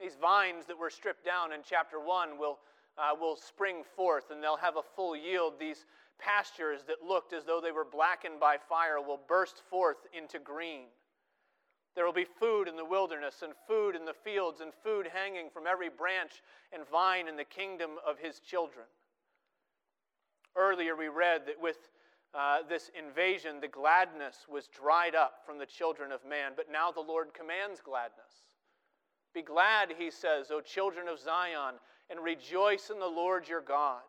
These 0.00 0.16
vines 0.20 0.66
that 0.66 0.78
were 0.78 0.90
stripped 0.90 1.24
down 1.24 1.52
in 1.52 1.60
chapter 1.64 2.00
1 2.00 2.38
will, 2.38 2.58
uh, 2.98 3.14
will 3.18 3.36
spring 3.36 3.82
forth 3.94 4.30
and 4.30 4.42
they'll 4.42 4.56
have 4.56 4.76
a 4.76 4.82
full 4.96 5.14
yield. 5.16 5.54
These 5.58 5.86
pastures 6.18 6.80
that 6.86 7.06
looked 7.06 7.32
as 7.32 7.44
though 7.44 7.60
they 7.60 7.72
were 7.72 7.84
blackened 7.84 8.40
by 8.40 8.56
fire 8.68 9.00
will 9.00 9.20
burst 9.28 9.62
forth 9.68 9.98
into 10.16 10.38
green. 10.38 10.86
There 11.94 12.06
will 12.06 12.12
be 12.12 12.24
food 12.24 12.68
in 12.68 12.76
the 12.76 12.84
wilderness, 12.84 13.42
and 13.42 13.52
food 13.68 13.94
in 13.94 14.06
the 14.06 14.14
fields, 14.14 14.60
and 14.60 14.72
food 14.82 15.06
hanging 15.12 15.50
from 15.50 15.66
every 15.66 15.90
branch 15.90 16.42
and 16.72 16.88
vine 16.88 17.28
in 17.28 17.36
the 17.36 17.44
kingdom 17.44 17.90
of 18.06 18.18
his 18.18 18.40
children. 18.40 18.86
Earlier, 20.56 20.96
we 20.96 21.08
read 21.08 21.42
that 21.46 21.60
with 21.60 21.76
uh, 22.34 22.58
this 22.68 22.90
invasion, 22.98 23.60
the 23.60 23.68
gladness 23.68 24.46
was 24.50 24.68
dried 24.68 25.14
up 25.14 25.42
from 25.44 25.58
the 25.58 25.66
children 25.66 26.12
of 26.12 26.24
man, 26.24 26.52
but 26.56 26.70
now 26.70 26.90
the 26.90 27.00
Lord 27.00 27.34
commands 27.34 27.80
gladness. 27.80 28.32
Be 29.34 29.42
glad, 29.42 29.92
he 29.98 30.10
says, 30.10 30.50
O 30.50 30.60
children 30.60 31.08
of 31.08 31.18
Zion, 31.18 31.74
and 32.10 32.20
rejoice 32.20 32.90
in 32.90 32.98
the 32.98 33.06
Lord 33.06 33.48
your 33.48 33.60
God. 33.60 34.02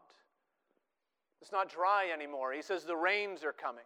It's 1.41 1.51
not 1.51 1.69
dry 1.69 2.09
anymore. 2.13 2.53
He 2.53 2.61
says 2.61 2.83
the 2.83 2.95
rains 2.95 3.43
are 3.43 3.53
coming. 3.53 3.83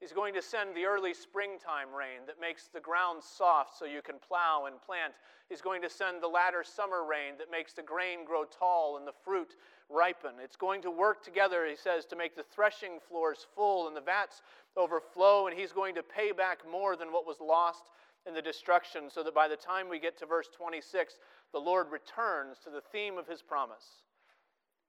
He's 0.00 0.12
going 0.12 0.34
to 0.34 0.42
send 0.42 0.76
the 0.76 0.84
early 0.84 1.12
springtime 1.12 1.92
rain 1.92 2.22
that 2.26 2.40
makes 2.40 2.68
the 2.68 2.78
ground 2.78 3.20
soft 3.22 3.76
so 3.76 3.84
you 3.84 4.00
can 4.00 4.14
plow 4.20 4.66
and 4.66 4.80
plant. 4.80 5.14
He's 5.48 5.60
going 5.60 5.82
to 5.82 5.90
send 5.90 6.22
the 6.22 6.28
latter 6.28 6.62
summer 6.62 7.04
rain 7.04 7.34
that 7.38 7.50
makes 7.50 7.72
the 7.72 7.82
grain 7.82 8.24
grow 8.24 8.44
tall 8.44 8.96
and 8.96 9.06
the 9.06 9.12
fruit 9.24 9.56
ripen. 9.88 10.34
It's 10.42 10.56
going 10.56 10.82
to 10.82 10.90
work 10.90 11.24
together, 11.24 11.66
he 11.66 11.74
says, 11.74 12.04
to 12.06 12.16
make 12.16 12.36
the 12.36 12.44
threshing 12.44 13.00
floors 13.08 13.46
full 13.56 13.88
and 13.88 13.96
the 13.96 14.00
vats 14.00 14.42
overflow, 14.76 15.48
and 15.48 15.58
he's 15.58 15.72
going 15.72 15.96
to 15.96 16.02
pay 16.02 16.30
back 16.30 16.60
more 16.70 16.94
than 16.94 17.12
what 17.12 17.26
was 17.26 17.40
lost 17.40 17.90
in 18.24 18.34
the 18.34 18.42
destruction, 18.42 19.10
so 19.10 19.24
that 19.24 19.34
by 19.34 19.48
the 19.48 19.56
time 19.56 19.88
we 19.88 19.98
get 19.98 20.16
to 20.18 20.26
verse 20.26 20.48
26, 20.56 21.14
the 21.52 21.58
Lord 21.58 21.90
returns 21.90 22.58
to 22.62 22.70
the 22.70 22.82
theme 22.92 23.18
of 23.18 23.26
his 23.26 23.42
promise. 23.42 24.02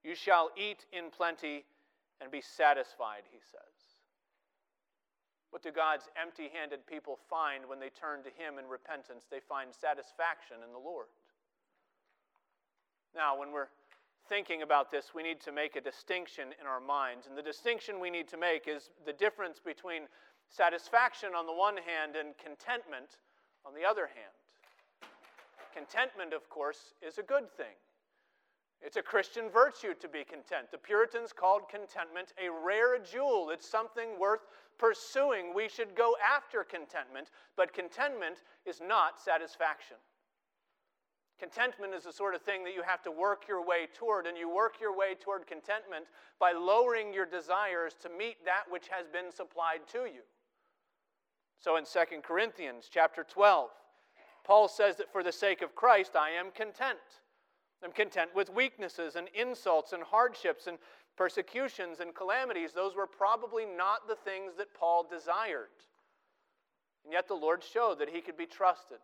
You 0.04 0.14
shall 0.14 0.52
eat 0.56 0.86
in 0.92 1.10
plenty 1.10 1.66
and 2.22 2.30
be 2.30 2.42
satisfied, 2.42 3.24
he 3.32 3.40
says. 3.40 3.89
What 5.52 5.64
do 5.64 5.72
God's 5.72 6.10
empty 6.22 6.50
handed 6.54 6.86
people 6.86 7.18
find 7.30 7.66
when 7.68 7.80
they 7.80 7.90
turn 7.90 8.22
to 8.24 8.30
Him 8.30 8.60
in 8.60 8.68
repentance? 8.68 9.26
They 9.30 9.40
find 9.40 9.74
satisfaction 9.74 10.58
in 10.66 10.72
the 10.72 10.80
Lord. 10.80 11.08
Now, 13.16 13.40
when 13.40 13.52
we're 13.52 13.74
thinking 14.28 14.62
about 14.62 14.92
this, 14.92 15.12
we 15.16 15.24
need 15.24 15.42
to 15.42 15.52
make 15.52 15.76
a 15.76 15.82
distinction 15.82 16.50
in 16.62 16.68
our 16.68 16.80
minds. 16.80 17.26
And 17.26 17.36
the 17.36 17.42
distinction 17.42 18.00
we 18.00 18.12
need 18.12 18.28
to 18.30 18.38
make 18.38 18.68
is 18.68 18.92
the 19.06 19.14
difference 19.14 19.60
between 19.60 20.04
satisfaction 20.50 21.34
on 21.36 21.48
the 21.48 21.54
one 21.54 21.78
hand 21.78 22.16
and 22.16 22.38
contentment 22.38 23.18
on 23.66 23.74
the 23.74 23.84
other 23.84 24.06
hand. 24.06 24.38
Contentment, 25.74 26.34
of 26.34 26.50
course, 26.50 26.94
is 27.02 27.18
a 27.18 27.24
good 27.24 27.50
thing. 27.58 27.78
It's 28.82 28.98
a 28.98 29.02
Christian 29.02 29.50
virtue 29.50 29.94
to 30.00 30.08
be 30.08 30.24
content. 30.24 30.72
The 30.72 30.78
Puritans 30.78 31.34
called 31.34 31.64
contentment 31.70 32.34
a 32.38 32.50
rare 32.50 32.98
jewel. 33.00 33.50
It's 33.50 33.70
something 33.70 34.18
worth 34.20 34.48
pursuing. 34.80 35.54
We 35.54 35.70
should 35.70 35.96
go 35.96 36.16
after 36.26 36.64
contentment, 36.64 37.30
but 37.56 37.74
contentment 37.74 38.38
is 38.66 38.82
not 38.82 39.20
satisfaction. 39.20 39.98
Contentment 41.40 41.94
is 41.94 42.04
the 42.04 42.12
sort 42.12 42.36
of 42.36 42.42
thing 42.42 42.64
that 42.66 42.74
you 42.74 42.82
have 42.82 43.02
to 43.04 43.12
work 43.12 43.48
your 43.48 43.66
way 43.66 43.88
toward, 43.94 44.26
and 44.26 44.38
you 44.38 44.54
work 44.54 44.76
your 44.82 44.96
way 44.96 45.16
toward 45.16 45.48
contentment 45.48 46.06
by 46.40 46.52
lowering 46.52 47.14
your 47.14 47.26
desires 47.26 47.96
to 48.02 48.10
meet 48.10 48.44
that 48.44 48.64
which 48.70 48.88
has 48.90 49.08
been 49.08 49.32
supplied 49.32 49.88
to 49.92 50.00
you. 50.00 50.22
So 51.60 51.78
in 51.78 51.86
2 51.86 52.22
Corinthians 52.24 52.90
chapter 52.92 53.24
12, 53.24 53.70
Paul 54.44 54.68
says 54.68 54.96
that 54.98 55.12
for 55.12 55.24
the 55.24 55.32
sake 55.32 55.62
of 55.62 55.76
Christ 55.76 56.16
I 56.16 56.32
am 56.32 56.52
content. 56.52 56.98
I'm 57.84 57.92
content 57.94 58.32
with 58.36 58.54
weaknesses 58.54 59.16
and 59.16 59.30
insults 59.34 59.94
and 59.94 60.04
hardships 60.04 60.68
and 60.68 60.78
persecutions 61.20 62.00
and 62.00 62.16
calamities. 62.16 62.72
Those 62.72 62.96
were 62.96 63.06
probably 63.06 63.66
not 63.66 64.08
the 64.08 64.16
things 64.16 64.54
that 64.58 64.74
Paul 64.74 65.06
desired. 65.08 65.68
And 67.04 67.12
yet 67.12 67.28
the 67.28 67.34
Lord 67.34 67.62
showed 67.62 68.00
that 68.00 68.08
he 68.08 68.22
could 68.22 68.38
be 68.38 68.46
trusted. 68.46 69.00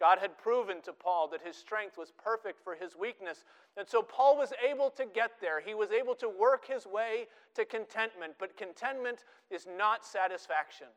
God 0.00 0.18
had 0.18 0.36
proven 0.36 0.82
to 0.82 0.92
Paul 0.92 1.28
that 1.28 1.42
his 1.42 1.54
strength 1.54 1.96
was 1.96 2.12
perfect 2.22 2.58
for 2.64 2.74
his 2.74 2.96
weakness. 2.96 3.44
And 3.76 3.86
so 3.86 4.02
Paul 4.02 4.36
was 4.36 4.52
able 4.68 4.90
to 4.90 5.04
get 5.06 5.32
there. 5.40 5.60
He 5.60 5.74
was 5.74 5.92
able 5.92 6.16
to 6.16 6.28
work 6.28 6.66
his 6.66 6.86
way 6.86 7.26
to 7.54 7.64
contentment. 7.64 8.32
But 8.40 8.56
contentment 8.56 9.24
is 9.48 9.68
not 9.78 10.04
satisfaction. 10.04 10.88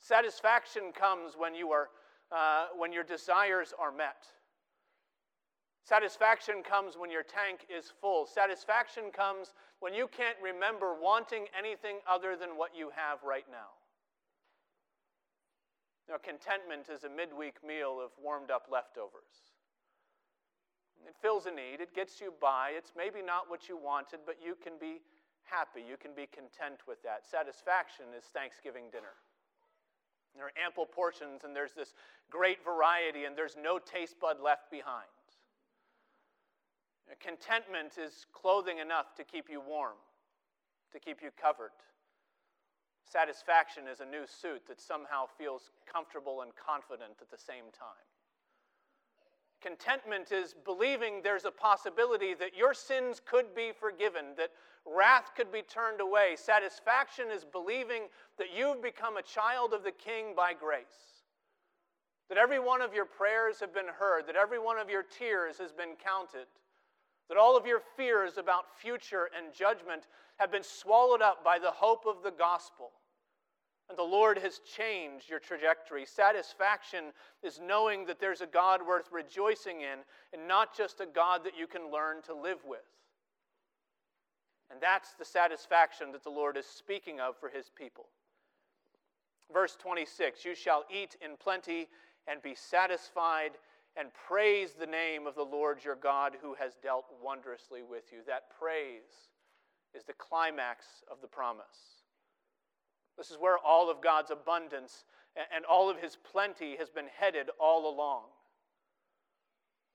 Satisfaction 0.00 0.92
comes 0.98 1.34
when, 1.36 1.54
you 1.54 1.72
are, 1.72 1.88
uh, 2.32 2.68
when 2.74 2.90
your 2.90 3.04
desires 3.04 3.74
are 3.78 3.92
met. 3.92 4.28
Satisfaction 5.86 6.66
comes 6.66 6.98
when 6.98 7.14
your 7.14 7.22
tank 7.22 7.62
is 7.70 7.92
full. 8.00 8.26
Satisfaction 8.26 9.14
comes 9.14 9.54
when 9.78 9.94
you 9.94 10.10
can't 10.10 10.34
remember 10.42 10.98
wanting 10.98 11.46
anything 11.56 12.02
other 12.10 12.34
than 12.34 12.58
what 12.58 12.74
you 12.74 12.90
have 12.90 13.22
right 13.22 13.46
now. 13.46 13.70
Now, 16.10 16.18
contentment 16.18 16.90
is 16.90 17.04
a 17.04 17.08
midweek 17.08 17.62
meal 17.62 18.02
of 18.02 18.10
warmed 18.18 18.50
up 18.50 18.66
leftovers. 18.66 19.54
It 21.06 21.14
fills 21.22 21.46
a 21.46 21.54
need, 21.54 21.78
it 21.78 21.94
gets 21.94 22.20
you 22.20 22.34
by. 22.40 22.74
It's 22.74 22.90
maybe 22.98 23.22
not 23.22 23.46
what 23.46 23.68
you 23.68 23.78
wanted, 23.78 24.26
but 24.26 24.42
you 24.42 24.58
can 24.58 24.74
be 24.80 24.98
happy. 25.44 25.86
You 25.86 25.94
can 25.96 26.18
be 26.18 26.26
content 26.26 26.82
with 26.90 26.98
that. 27.06 27.22
Satisfaction 27.22 28.06
is 28.10 28.24
Thanksgiving 28.34 28.90
dinner. 28.90 29.14
There 30.34 30.46
are 30.50 30.58
ample 30.58 30.84
portions, 30.84 31.44
and 31.44 31.54
there's 31.54 31.78
this 31.78 31.94
great 32.28 32.58
variety, 32.64 33.22
and 33.22 33.38
there's 33.38 33.54
no 33.54 33.78
taste 33.78 34.18
bud 34.18 34.42
left 34.42 34.68
behind. 34.68 35.06
Contentment 37.20 37.98
is 37.98 38.26
clothing 38.32 38.78
enough 38.78 39.14
to 39.16 39.24
keep 39.24 39.48
you 39.48 39.60
warm, 39.60 39.96
to 40.92 40.98
keep 40.98 41.22
you 41.22 41.30
covered. 41.40 41.70
Satisfaction 43.08 43.84
is 43.90 44.00
a 44.00 44.04
new 44.04 44.26
suit 44.26 44.66
that 44.66 44.80
somehow 44.80 45.26
feels 45.38 45.70
comfortable 45.90 46.42
and 46.42 46.50
confident 46.56 47.14
at 47.20 47.30
the 47.30 47.38
same 47.38 47.64
time. 47.72 48.06
Contentment 49.62 50.32
is 50.32 50.54
believing 50.64 51.22
there's 51.22 51.44
a 51.44 51.50
possibility 51.50 52.34
that 52.34 52.56
your 52.56 52.74
sins 52.74 53.20
could 53.24 53.54
be 53.54 53.72
forgiven, 53.78 54.34
that 54.36 54.50
wrath 54.84 55.30
could 55.36 55.50
be 55.50 55.62
turned 55.62 56.00
away. 56.00 56.34
Satisfaction 56.36 57.26
is 57.32 57.44
believing 57.44 58.02
that 58.38 58.48
you've 58.56 58.82
become 58.82 59.16
a 59.16 59.22
child 59.22 59.72
of 59.72 59.82
the 59.82 59.92
King 59.92 60.34
by 60.36 60.52
grace, 60.52 61.24
that 62.28 62.38
every 62.38 62.60
one 62.60 62.82
of 62.82 62.92
your 62.92 63.06
prayers 63.06 63.58
have 63.60 63.72
been 63.72 63.88
heard, 63.98 64.26
that 64.26 64.36
every 64.36 64.58
one 64.58 64.78
of 64.78 64.90
your 64.90 65.02
tears 65.02 65.58
has 65.58 65.72
been 65.72 65.94
counted 66.02 66.46
that 67.28 67.38
all 67.38 67.56
of 67.56 67.66
your 67.66 67.80
fears 67.96 68.38
about 68.38 68.64
future 68.78 69.28
and 69.36 69.54
judgment 69.54 70.06
have 70.36 70.52
been 70.52 70.62
swallowed 70.62 71.22
up 71.22 71.44
by 71.44 71.58
the 71.58 71.70
hope 71.70 72.04
of 72.06 72.22
the 72.22 72.30
gospel. 72.30 72.90
And 73.88 73.96
the 73.96 74.02
Lord 74.02 74.38
has 74.38 74.58
changed 74.58 75.30
your 75.30 75.38
trajectory. 75.38 76.04
Satisfaction 76.04 77.12
is 77.42 77.60
knowing 77.62 78.04
that 78.06 78.20
there's 78.20 78.40
a 78.40 78.46
God 78.46 78.80
worth 78.86 79.08
rejoicing 79.12 79.80
in 79.80 80.00
and 80.32 80.48
not 80.48 80.76
just 80.76 81.00
a 81.00 81.06
God 81.06 81.44
that 81.44 81.58
you 81.58 81.66
can 81.66 81.92
learn 81.92 82.22
to 82.22 82.34
live 82.34 82.58
with. 82.66 82.80
And 84.70 84.80
that's 84.80 85.14
the 85.14 85.24
satisfaction 85.24 86.10
that 86.12 86.24
the 86.24 86.30
Lord 86.30 86.56
is 86.56 86.66
speaking 86.66 87.20
of 87.20 87.36
for 87.38 87.48
his 87.48 87.70
people. 87.76 88.06
Verse 89.52 89.76
26 89.80 90.44
You 90.44 90.54
shall 90.54 90.84
eat 90.90 91.16
in 91.24 91.36
plenty 91.36 91.88
and 92.26 92.42
be 92.42 92.54
satisfied 92.54 93.52
and 93.96 94.08
praise 94.28 94.72
the 94.72 94.86
name 94.86 95.26
of 95.26 95.34
the 95.34 95.42
Lord 95.42 95.84
your 95.84 95.96
God 95.96 96.34
who 96.42 96.54
has 96.54 96.76
dealt 96.82 97.06
wondrously 97.22 97.82
with 97.82 98.04
you. 98.12 98.18
That 98.26 98.50
praise 98.58 99.30
is 99.94 100.04
the 100.04 100.12
climax 100.12 100.84
of 101.10 101.20
the 101.22 101.28
promise. 101.28 102.02
This 103.16 103.30
is 103.30 103.38
where 103.38 103.58
all 103.58 103.90
of 103.90 104.02
God's 104.02 104.30
abundance 104.30 105.04
and 105.54 105.64
all 105.64 105.88
of 105.90 105.98
his 105.98 106.16
plenty 106.30 106.76
has 106.76 106.90
been 106.90 107.06
headed 107.18 107.48
all 107.58 107.92
along. 107.92 108.24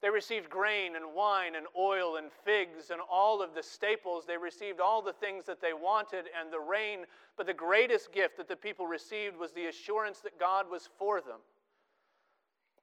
They 0.02 0.10
received 0.10 0.50
grain 0.50 0.96
and 0.96 1.14
wine 1.14 1.54
and 1.56 1.68
oil 1.78 2.16
and 2.18 2.32
figs 2.44 2.90
and 2.90 3.00
all 3.10 3.42
of 3.42 3.54
the 3.54 3.62
staples. 3.62 4.26
They 4.26 4.38
received 4.38 4.80
all 4.80 5.04
the 5.04 5.14
things 5.14 5.46
that 5.46 5.62
they 5.62 5.74
wanted 5.74 6.26
and 6.40 6.52
the 6.52 6.60
rain. 6.60 7.06
But 7.38 7.46
the 7.46 7.54
greatest 7.54 8.12
gift 8.12 8.38
that 8.38 8.48
the 8.48 8.56
people 8.56 8.88
received 8.88 9.38
was 9.38 9.52
the 9.52 9.68
assurance 9.68 10.20
that 10.22 10.40
God 10.40 10.66
was 10.72 10.90
for 10.98 11.22
them. 11.22 11.40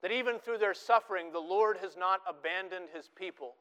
That 0.03 0.13
even 0.13 0.39
through 0.39 0.59
their 0.59 0.75
suffering, 0.75 1.33
the 1.33 1.39
Lord 1.39 1.79
has 1.79 1.97
not 1.97 2.21
abandoned 2.29 2.89
his 2.95 3.09
people. 3.17 3.55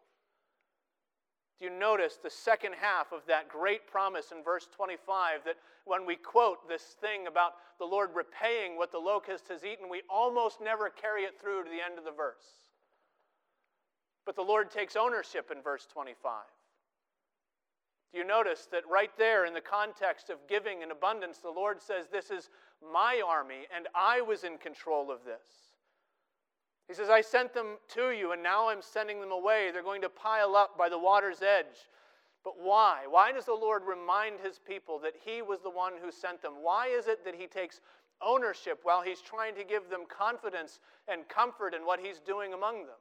Do 1.57 1.65
you 1.65 1.71
notice 1.71 2.19
the 2.21 2.29
second 2.29 2.73
half 2.79 3.11
of 3.11 3.21
that 3.27 3.49
great 3.49 3.87
promise 3.87 4.31
in 4.31 4.43
verse 4.43 4.67
25 4.75 5.43
that 5.45 5.55
when 5.85 6.05
we 6.05 6.15
quote 6.15 6.67
this 6.67 6.95
thing 7.01 7.25
about 7.25 7.53
the 7.79 7.85
Lord 7.85 8.11
repaying 8.13 8.77
what 8.77 8.91
the 8.91 8.99
locust 8.99 9.47
has 9.47 9.63
eaten, 9.63 9.89
we 9.89 10.03
almost 10.07 10.61
never 10.61 10.89
carry 10.89 11.23
it 11.23 11.39
through 11.41 11.63
to 11.63 11.69
the 11.69 11.83
end 11.83 11.97
of 11.97 12.05
the 12.05 12.11
verse? 12.11 12.45
But 14.25 14.35
the 14.35 14.43
Lord 14.43 14.69
takes 14.69 14.95
ownership 14.95 15.49
in 15.55 15.63
verse 15.63 15.87
25. 15.91 16.43
Do 18.11 18.19
you 18.19 18.25
notice 18.25 18.67
that 18.71 18.87
right 18.89 19.11
there 19.17 19.45
in 19.45 19.53
the 19.53 19.61
context 19.61 20.29
of 20.29 20.37
giving 20.47 20.81
in 20.81 20.91
abundance, 20.91 21.39
the 21.39 21.49
Lord 21.49 21.81
says, 21.81 22.05
This 22.11 22.29
is 22.29 22.49
my 22.81 23.21
army, 23.25 23.65
and 23.75 23.87
I 23.95 24.21
was 24.21 24.43
in 24.43 24.57
control 24.57 25.11
of 25.11 25.25
this. 25.25 25.66
He 26.87 26.93
says, 26.93 27.09
I 27.09 27.21
sent 27.21 27.53
them 27.53 27.77
to 27.95 28.11
you, 28.11 28.31
and 28.31 28.41
now 28.41 28.69
I'm 28.69 28.81
sending 28.81 29.19
them 29.19 29.31
away. 29.31 29.71
They're 29.71 29.83
going 29.83 30.01
to 30.01 30.09
pile 30.09 30.55
up 30.55 30.77
by 30.77 30.87
the 30.87 30.97
water's 30.97 31.41
edge. 31.41 31.89
But 32.45 32.53
why? 32.57 33.01
Why 33.09 33.33
does 33.33 33.45
the 33.45 33.53
Lord 33.53 33.83
remind 33.85 34.39
his 34.39 34.57
people 34.57 34.99
that 34.99 35.15
he 35.25 35.41
was 35.41 35.59
the 35.59 35.69
one 35.69 35.93
who 36.01 36.11
sent 36.11 36.41
them? 36.41 36.53
Why 36.61 36.87
is 36.87 37.07
it 37.07 37.25
that 37.25 37.35
he 37.35 37.45
takes 37.45 37.81
ownership 38.21 38.79
while 38.83 39.01
he's 39.01 39.21
trying 39.21 39.53
to 39.55 39.65
give 39.65 39.89
them 39.89 40.05
confidence 40.07 40.79
and 41.09 41.27
comfort 41.27 41.73
in 41.73 41.81
what 41.81 41.99
he's 41.99 42.19
doing 42.19 42.53
among 42.53 42.85
them? 42.85 42.95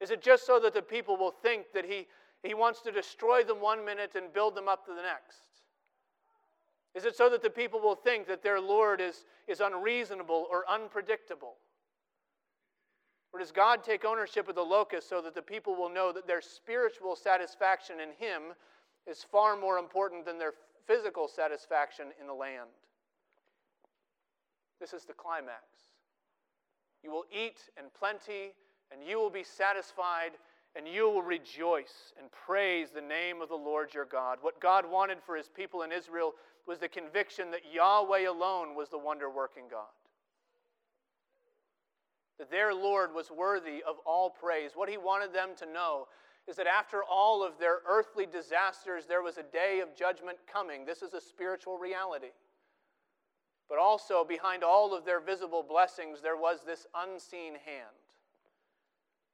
Is 0.00 0.10
it 0.10 0.20
just 0.20 0.44
so 0.44 0.60
that 0.60 0.74
the 0.74 0.82
people 0.82 1.16
will 1.16 1.30
think 1.30 1.72
that 1.72 1.86
he, 1.86 2.06
he 2.42 2.52
wants 2.52 2.82
to 2.82 2.92
destroy 2.92 3.44
them 3.44 3.62
one 3.62 3.82
minute 3.82 4.12
and 4.14 4.30
build 4.30 4.54
them 4.54 4.68
up 4.68 4.84
to 4.84 4.90
the 4.90 5.00
next? 5.00 5.40
Is 6.94 7.06
it 7.06 7.16
so 7.16 7.30
that 7.30 7.42
the 7.42 7.50
people 7.50 7.80
will 7.80 7.94
think 7.94 8.26
that 8.26 8.42
their 8.42 8.60
Lord 8.60 9.00
is, 9.00 9.24
is 9.48 9.60
unreasonable 9.60 10.46
or 10.50 10.64
unpredictable? 10.68 11.54
Or 13.36 13.38
does 13.38 13.52
God 13.52 13.84
take 13.84 14.06
ownership 14.06 14.48
of 14.48 14.54
the 14.54 14.62
locust 14.62 15.10
so 15.10 15.20
that 15.20 15.34
the 15.34 15.42
people 15.42 15.76
will 15.76 15.90
know 15.90 16.10
that 16.10 16.26
their 16.26 16.40
spiritual 16.40 17.14
satisfaction 17.14 17.96
in 18.00 18.08
Him 18.16 18.54
is 19.06 19.26
far 19.30 19.56
more 19.56 19.76
important 19.76 20.24
than 20.24 20.38
their 20.38 20.54
physical 20.86 21.28
satisfaction 21.28 22.06
in 22.18 22.26
the 22.26 22.32
land? 22.32 22.70
This 24.80 24.94
is 24.94 25.04
the 25.04 25.12
climax. 25.12 25.64
You 27.04 27.10
will 27.10 27.26
eat 27.30 27.58
in 27.78 27.84
plenty, 27.98 28.54
and 28.90 29.06
you 29.06 29.18
will 29.18 29.28
be 29.28 29.44
satisfied, 29.44 30.30
and 30.74 30.88
you 30.88 31.02
will 31.02 31.20
rejoice 31.20 32.14
and 32.18 32.30
praise 32.32 32.88
the 32.88 33.02
name 33.02 33.42
of 33.42 33.50
the 33.50 33.54
Lord 33.54 33.92
your 33.92 34.06
God. 34.06 34.38
What 34.40 34.62
God 34.62 34.90
wanted 34.90 35.18
for 35.26 35.36
his 35.36 35.50
people 35.50 35.82
in 35.82 35.92
Israel 35.92 36.32
was 36.66 36.78
the 36.78 36.88
conviction 36.88 37.50
that 37.50 37.70
Yahweh 37.70 38.30
alone 38.30 38.74
was 38.74 38.88
the 38.88 38.96
wonder 38.96 39.28
working 39.28 39.64
God. 39.70 39.92
That 42.38 42.50
their 42.50 42.74
Lord 42.74 43.14
was 43.14 43.30
worthy 43.30 43.82
of 43.86 43.96
all 44.04 44.30
praise. 44.30 44.72
What 44.74 44.88
he 44.88 44.98
wanted 44.98 45.32
them 45.32 45.50
to 45.58 45.66
know 45.66 46.08
is 46.46 46.56
that 46.56 46.66
after 46.66 47.02
all 47.02 47.42
of 47.42 47.58
their 47.58 47.78
earthly 47.88 48.26
disasters, 48.26 49.06
there 49.06 49.22
was 49.22 49.36
a 49.36 49.42
day 49.42 49.80
of 49.80 49.96
judgment 49.96 50.38
coming. 50.50 50.84
This 50.84 51.02
is 51.02 51.14
a 51.14 51.20
spiritual 51.20 51.78
reality. 51.78 52.32
But 53.68 53.78
also, 53.78 54.24
behind 54.24 54.62
all 54.62 54.94
of 54.94 55.04
their 55.04 55.20
visible 55.20 55.64
blessings, 55.68 56.20
there 56.20 56.36
was 56.36 56.60
this 56.64 56.86
unseen 56.94 57.54
hand. 57.54 57.96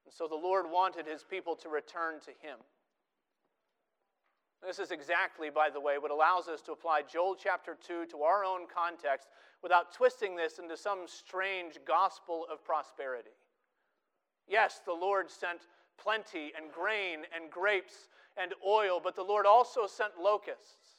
And 0.07 0.15
so 0.15 0.27
the 0.27 0.35
Lord 0.35 0.67
wanted 0.71 1.07
his 1.07 1.23
people 1.23 1.55
to 1.57 1.69
return 1.69 2.15
to 2.21 2.31
him. 2.47 2.59
This 4.65 4.79
is 4.79 4.93
exactly, 4.93 5.51
by 5.51 5.71
the 5.71 5.81
way, 5.81 5.99
what 5.99 6.13
allows 6.13 6.47
us 6.47 6.63
to 6.63 6.73
apply 6.73 7.03
Joel 7.13 7.35
chapter 7.35 7.77
2 7.85 8.07
to 8.07 8.23
our 8.23 8.45
own 8.45 8.67
context 8.73 9.29
without 9.61 9.93
twisting 9.93 10.37
this 10.37 10.59
into 10.59 10.77
some 10.77 11.01
strange 11.07 11.79
gospel 11.87 12.47
of 12.51 12.65
prosperity. 12.65 13.31
Yes, 14.47 14.81
the 14.85 14.93
Lord 14.93 15.31
sent 15.31 15.63
plenty 16.01 16.53
and 16.57 16.71
grain 16.73 17.21
and 17.35 17.51
grapes 17.51 18.09
and 18.37 18.55
oil, 18.67 19.01
but 19.03 19.17
the 19.17 19.23
Lord 19.23 19.47
also 19.47 19.87
sent 19.87 20.13
locusts. 20.21 20.99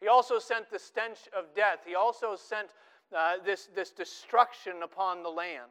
He 0.00 0.08
also 0.08 0.38
sent 0.38 0.70
the 0.70 0.78
stench 0.78 1.18
of 1.36 1.54
death. 1.54 1.80
He 1.86 1.94
also 1.94 2.36
sent 2.36 2.68
uh, 3.16 3.34
this, 3.44 3.68
this 3.74 3.90
destruction 3.90 4.82
upon 4.84 5.22
the 5.22 5.28
land. 5.28 5.70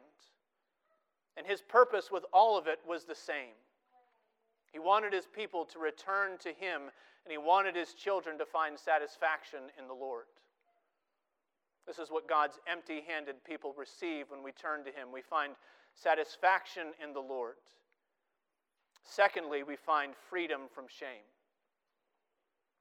And 1.36 1.46
his 1.46 1.62
purpose 1.62 2.10
with 2.10 2.24
all 2.32 2.58
of 2.58 2.66
it 2.66 2.80
was 2.86 3.04
the 3.04 3.14
same. 3.14 3.54
He 4.76 4.80
wanted 4.80 5.14
his 5.14 5.24
people 5.24 5.64
to 5.72 5.78
return 5.78 6.36
to 6.40 6.50
him, 6.50 6.82
and 7.24 7.30
he 7.30 7.38
wanted 7.38 7.74
his 7.74 7.94
children 7.94 8.36
to 8.36 8.44
find 8.44 8.78
satisfaction 8.78 9.60
in 9.80 9.88
the 9.88 9.94
Lord. 9.94 10.26
This 11.86 11.98
is 11.98 12.10
what 12.10 12.28
God's 12.28 12.58
empty 12.70 13.00
handed 13.08 13.42
people 13.42 13.74
receive 13.78 14.26
when 14.28 14.42
we 14.42 14.52
turn 14.52 14.84
to 14.84 14.90
him. 14.90 15.08
We 15.14 15.22
find 15.22 15.54
satisfaction 15.94 16.88
in 17.02 17.14
the 17.14 17.20
Lord. 17.20 17.54
Secondly, 19.02 19.62
we 19.62 19.76
find 19.76 20.12
freedom 20.28 20.68
from 20.74 20.84
shame. 20.88 21.24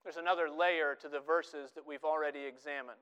There's 0.03 0.17
another 0.17 0.49
layer 0.49 0.97
to 1.01 1.07
the 1.07 1.21
verses 1.21 1.71
that 1.75 1.87
we've 1.87 2.03
already 2.03 2.43
examined. 2.43 2.99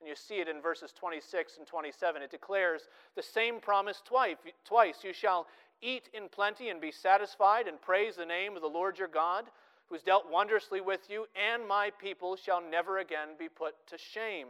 And 0.00 0.08
you 0.10 0.14
see 0.14 0.40
it 0.40 0.48
in 0.48 0.60
verses 0.60 0.92
26 0.92 1.56
and 1.56 1.66
27. 1.66 2.20
It 2.20 2.30
declares 2.30 2.82
the 3.16 3.22
same 3.22 3.60
promise 3.60 4.02
twice. 4.04 4.36
Twice 4.66 4.98
you 5.02 5.14
shall 5.14 5.46
eat 5.82 6.08
in 6.12 6.28
plenty 6.28 6.70
and 6.70 6.80
be 6.80 6.90
satisfied, 6.90 7.68
and 7.68 7.80
praise 7.80 8.16
the 8.16 8.26
name 8.26 8.56
of 8.56 8.62
the 8.62 8.68
Lord 8.68 8.98
your 8.98 9.08
God, 9.08 9.44
who 9.88 9.94
has 9.94 10.02
dealt 10.02 10.30
wondrously 10.30 10.80
with 10.80 11.08
you, 11.10 11.26
and 11.36 11.66
my 11.66 11.90
people 12.00 12.36
shall 12.36 12.62
never 12.62 12.98
again 12.98 13.30
be 13.38 13.48
put 13.48 13.74
to 13.88 13.98
shame. 13.98 14.48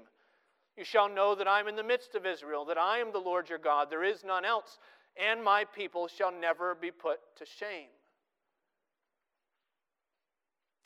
You 0.77 0.85
shall 0.85 1.09
know 1.09 1.35
that 1.35 1.49
I'm 1.49 1.69
in 1.69 1.77
the 1.77 1.83
midst 1.83 2.15
of 2.15 2.27
Israel, 2.27 2.65
that 2.67 2.79
I 2.79 2.99
am 2.99 3.13
the 3.13 3.19
Lord 3.19 3.49
your 3.49 3.59
God, 3.59 3.91
there 3.91 4.05
is 4.05 4.25
none 4.25 4.45
else, 4.45 4.79
and 5.17 5.43
my 5.43 5.65
people 5.65 6.09
shall 6.09 6.33
never 6.33 6.75
be 6.75 6.91
put 6.91 7.21
to 7.37 7.45
shame. 7.47 7.89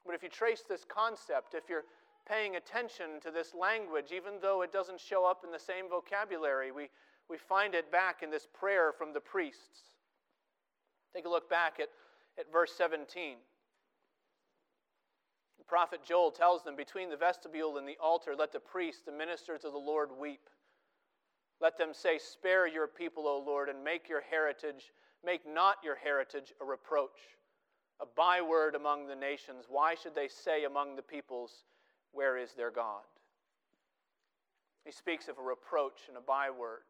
But 0.04 0.14
if 0.14 0.22
you 0.22 0.28
trace 0.28 0.62
this 0.66 0.84
concept, 0.88 1.54
if 1.54 1.68
you're 1.68 1.84
paying 2.26 2.56
attention 2.56 3.20
to 3.22 3.30
this 3.30 3.54
language, 3.54 4.12
even 4.14 4.34
though 4.40 4.62
it 4.62 4.72
doesn't 4.72 5.00
show 5.00 5.24
up 5.24 5.42
in 5.44 5.50
the 5.50 5.58
same 5.58 5.88
vocabulary, 5.88 6.72
we, 6.72 6.88
we 7.28 7.38
find 7.38 7.74
it 7.74 7.90
back 7.90 8.22
in 8.22 8.30
this 8.30 8.46
prayer 8.58 8.92
from 8.92 9.12
the 9.12 9.20
priests. 9.20 9.80
Take 11.14 11.26
a 11.26 11.28
look 11.28 11.48
back 11.48 11.80
at, 11.80 11.88
at 12.38 12.52
verse 12.52 12.72
17. 12.76 13.36
The 15.58 15.64
prophet 15.64 16.00
Joel 16.06 16.30
tells 16.30 16.62
them 16.62 16.76
between 16.76 17.10
the 17.10 17.16
vestibule 17.16 17.78
and 17.78 17.88
the 17.88 17.98
altar, 18.02 18.34
let 18.38 18.52
the 18.52 18.60
priests, 18.60 19.02
the 19.04 19.12
ministers 19.12 19.64
of 19.64 19.72
the 19.72 19.78
Lord, 19.78 20.10
weep. 20.18 20.48
Let 21.60 21.76
them 21.76 21.90
say, 21.92 22.18
Spare 22.18 22.68
your 22.68 22.86
people, 22.86 23.26
O 23.26 23.42
Lord, 23.44 23.68
and 23.68 23.82
make 23.82 24.08
your 24.08 24.20
heritage, 24.20 24.92
make 25.24 25.42
not 25.46 25.76
your 25.82 25.96
heritage 25.96 26.52
a 26.60 26.64
reproach 26.64 27.18
a 28.00 28.06
byword 28.06 28.74
among 28.74 29.06
the 29.06 29.16
nations. 29.16 29.64
Why 29.68 29.94
should 29.94 30.14
they 30.14 30.28
say 30.28 30.64
among 30.64 30.96
the 30.96 31.02
peoples, 31.02 31.64
Where 32.12 32.36
is 32.36 32.52
their 32.52 32.70
God? 32.70 33.02
He 34.84 34.92
speaks 34.92 35.28
of 35.28 35.38
a 35.38 35.42
reproach 35.42 36.06
and 36.08 36.16
a 36.16 36.20
byword. 36.20 36.86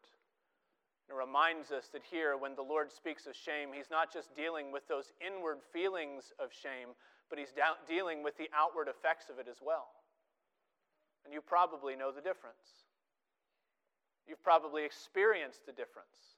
It 1.09 1.15
reminds 1.15 1.71
us 1.71 1.89
that 1.93 2.03
here, 2.03 2.37
when 2.37 2.55
the 2.55 2.63
Lord 2.63 2.93
speaks 2.93 3.27
of 3.27 3.35
shame, 3.35 3.71
He's 3.73 3.91
not 3.91 4.13
just 4.13 4.35
dealing 4.37 4.71
with 4.71 4.87
those 4.89 5.13
inward 5.25 5.59
feelings 5.73 6.33
of 6.39 6.53
shame, 6.53 6.93
but 7.31 7.39
He's 7.39 7.55
dealing 7.89 8.23
with 8.23 8.37
the 8.37 8.51
outward 8.55 8.89
effects 8.89 9.31
of 9.31 9.39
it 9.39 9.49
as 9.51 9.59
well. 9.65 9.89
And 11.25 11.33
you 11.33 11.41
probably 11.41 11.97
know 11.97 12.13
the 12.13 12.21
difference. 12.21 12.85
You've 14.27 14.43
probably 14.43 14.85
experienced 14.85 15.65
the 15.65 15.73
difference. 15.73 16.37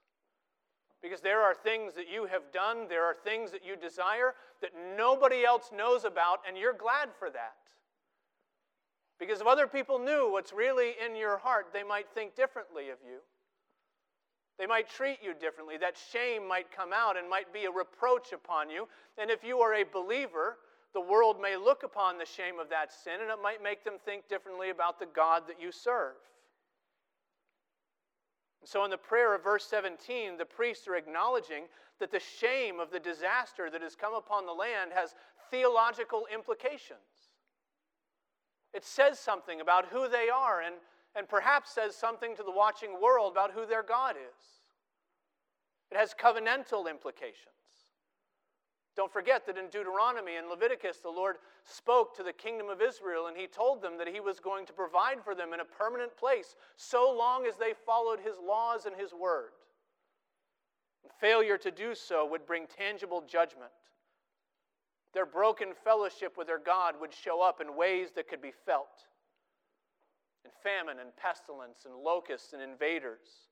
Because 1.03 1.21
there 1.21 1.41
are 1.41 1.55
things 1.55 1.95
that 1.95 2.09
you 2.13 2.27
have 2.27 2.53
done, 2.53 2.87
there 2.89 3.05
are 3.05 3.17
things 3.25 3.51
that 3.51 3.65
you 3.65 3.75
desire 3.75 4.35
that 4.61 4.71
nobody 4.97 5.45
else 5.45 5.71
knows 5.77 6.05
about, 6.05 6.41
and 6.47 6.57
you're 6.57 6.75
glad 6.75 7.09
for 7.19 7.31
that. 7.31 7.57
Because 9.19 9.41
if 9.41 9.47
other 9.47 9.67
people 9.67 9.99
knew 9.99 10.31
what's 10.31 10.53
really 10.53 10.93
in 11.05 11.17
your 11.17 11.39
heart, 11.39 11.69
they 11.73 11.83
might 11.83 12.07
think 12.15 12.37
differently 12.37 12.91
of 12.91 12.99
you. 13.05 13.19
They 14.61 14.67
might 14.67 14.91
treat 14.91 15.21
you 15.23 15.33
differently. 15.33 15.79
That 15.79 15.97
shame 16.13 16.47
might 16.47 16.71
come 16.71 16.91
out 16.93 17.17
and 17.17 17.31
might 17.31 17.51
be 17.51 17.65
a 17.65 17.71
reproach 17.71 18.35
upon 18.35 18.69
you. 18.69 18.87
And 19.17 19.31
if 19.31 19.43
you 19.43 19.61
are 19.61 19.73
a 19.73 19.85
believer, 19.85 20.59
the 20.93 21.01
world 21.01 21.41
may 21.41 21.57
look 21.57 21.83
upon 21.83 22.19
the 22.19 22.27
shame 22.27 22.61
of 22.61 22.69
that 22.69 22.93
sin 22.93 23.23
and 23.23 23.31
it 23.31 23.43
might 23.43 23.63
make 23.63 23.85
them 23.85 23.95
think 24.05 24.29
differently 24.29 24.69
about 24.69 24.99
the 24.99 25.07
God 25.07 25.45
that 25.49 25.59
you 25.59 25.73
serve. 25.73 26.13
And 28.61 28.69
so, 28.69 28.85
in 28.85 28.91
the 28.91 28.99
prayer 28.99 29.35
of 29.35 29.43
verse 29.43 29.65
17, 29.65 30.37
the 30.37 30.45
priests 30.45 30.87
are 30.87 30.97
acknowledging 30.97 31.65
that 31.99 32.13
the 32.13 32.21
shame 32.21 32.81
of 32.81 32.91
the 32.91 33.01
disaster 33.01 33.71
that 33.71 33.81
has 33.81 33.97
come 33.97 34.15
upon 34.15 34.45
the 34.45 34.53
land 34.53 34.91
has 34.95 35.15
theological 35.51 36.27
implications. 36.33 37.01
It 38.75 38.85
says 38.85 39.19
something 39.19 39.63
about 39.63 39.87
who 39.87 40.07
they 40.07 40.29
are 40.29 40.61
and, 40.61 40.75
and 41.17 41.29
perhaps 41.29 41.75
says 41.75 41.97
something 41.97 42.37
to 42.37 42.43
the 42.43 42.51
watching 42.51 43.01
world 43.01 43.33
about 43.33 43.53
who 43.53 43.67
their 43.67 43.83
God 43.83 44.17
is. 44.17 44.45
It 45.91 45.97
has 45.97 46.15
covenantal 46.15 46.89
implications. 46.89 47.55
Don't 48.97 49.13
forget 49.13 49.47
that 49.47 49.57
in 49.57 49.69
Deuteronomy 49.69 50.37
and 50.37 50.49
Leviticus, 50.49 50.99
the 50.99 51.11
Lord 51.11 51.37
spoke 51.65 52.15
to 52.17 52.23
the 52.23 52.33
kingdom 52.33 52.69
of 52.69 52.83
Israel 52.83 53.27
and 53.27 53.37
he 53.37 53.47
told 53.47 53.83
them 53.83 53.97
that 53.99 54.09
he 54.09 54.21
was 54.21 54.41
going 54.41 54.67
to 54.67 54.73
provide 54.73 55.23
for 55.25 55.35
them 55.35 55.53
in 55.53 55.61
a 55.61 55.65
permanent 55.65 56.17
place 56.17 56.57
so 56.77 57.15
long 57.17 57.47
as 57.47 57.57
they 57.57 57.73
followed 57.87 58.21
his 58.21 58.37
laws 58.47 58.87
and 58.87 58.97
his 58.97 59.13
word. 59.13 59.51
failure 61.21 61.59
to 61.59 61.71
do 61.71 61.95
so 61.95 62.27
would 62.27 62.47
bring 62.47 62.67
tangible 62.67 63.23
judgment. 63.27 63.71
Their 65.13 65.27
broken 65.27 65.75
fellowship 65.85 66.37
with 66.39 66.47
their 66.47 66.59
God 66.59 66.95
would 67.01 67.13
show 67.13 67.43
up 67.43 67.61
in 67.61 67.77
ways 67.77 68.11
that 68.15 68.29
could 68.29 68.41
be 68.41 68.53
felt 68.65 69.07
in 70.45 70.51
famine 70.63 70.99
and 71.01 71.15
pestilence 71.17 71.85
and 71.85 71.95
locusts 71.95 72.53
and 72.53 72.63
invaders, 72.63 73.49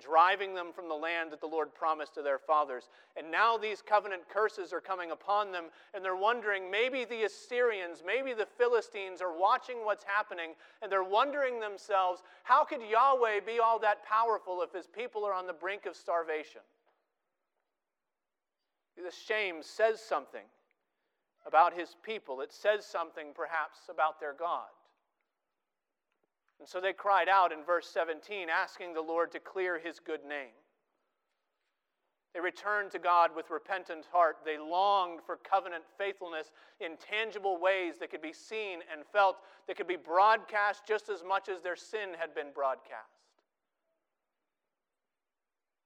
driving 0.00 0.54
them 0.54 0.72
from 0.72 0.88
the 0.88 0.94
land 0.94 1.32
that 1.32 1.40
the 1.40 1.46
Lord 1.46 1.74
promised 1.74 2.14
to 2.14 2.22
their 2.22 2.38
fathers. 2.38 2.88
And 3.16 3.30
now 3.30 3.56
these 3.56 3.82
covenant 3.82 4.22
curses 4.32 4.72
are 4.72 4.80
coming 4.80 5.10
upon 5.10 5.50
them, 5.50 5.64
and 5.92 6.04
they're 6.04 6.16
wondering 6.16 6.70
maybe 6.70 7.04
the 7.04 7.24
Assyrians, 7.24 8.02
maybe 8.06 8.32
the 8.32 8.46
Philistines 8.46 9.20
are 9.20 9.36
watching 9.36 9.84
what's 9.84 10.04
happening, 10.04 10.54
and 10.82 10.90
they're 10.90 11.02
wondering 11.02 11.58
themselves, 11.58 12.22
how 12.44 12.64
could 12.64 12.80
Yahweh 12.80 13.40
be 13.44 13.58
all 13.58 13.78
that 13.80 14.04
powerful 14.04 14.62
if 14.62 14.72
his 14.72 14.86
people 14.86 15.24
are 15.24 15.34
on 15.34 15.46
the 15.46 15.52
brink 15.52 15.86
of 15.86 15.96
starvation? 15.96 16.62
This 18.96 19.16
shame 19.16 19.62
says 19.62 20.00
something 20.00 20.46
about 21.46 21.72
his 21.72 21.96
people, 22.02 22.40
it 22.40 22.52
says 22.52 22.84
something 22.84 23.28
perhaps 23.34 23.78
about 23.88 24.20
their 24.20 24.34
God. 24.34 24.66
And 26.58 26.68
so 26.68 26.80
they 26.80 26.92
cried 26.92 27.28
out 27.28 27.52
in 27.52 27.64
verse 27.64 27.88
17, 27.88 28.48
asking 28.48 28.94
the 28.94 29.00
Lord 29.00 29.30
to 29.32 29.40
clear 29.40 29.78
his 29.78 30.00
good 30.00 30.24
name. 30.24 30.54
They 32.34 32.40
returned 32.40 32.90
to 32.92 32.98
God 32.98 33.30
with 33.34 33.50
repentant 33.50 34.06
heart. 34.12 34.38
They 34.44 34.58
longed 34.58 35.20
for 35.24 35.36
covenant 35.36 35.84
faithfulness 35.96 36.52
in 36.78 36.96
tangible 36.96 37.58
ways 37.60 37.94
that 38.00 38.10
could 38.10 38.22
be 38.22 38.32
seen 38.32 38.80
and 38.92 39.02
felt, 39.12 39.38
that 39.66 39.76
could 39.76 39.88
be 39.88 39.96
broadcast 39.96 40.82
just 40.86 41.08
as 41.08 41.24
much 41.26 41.48
as 41.48 41.62
their 41.62 41.76
sin 41.76 42.10
had 42.18 42.34
been 42.34 42.52
broadcast. 42.54 43.18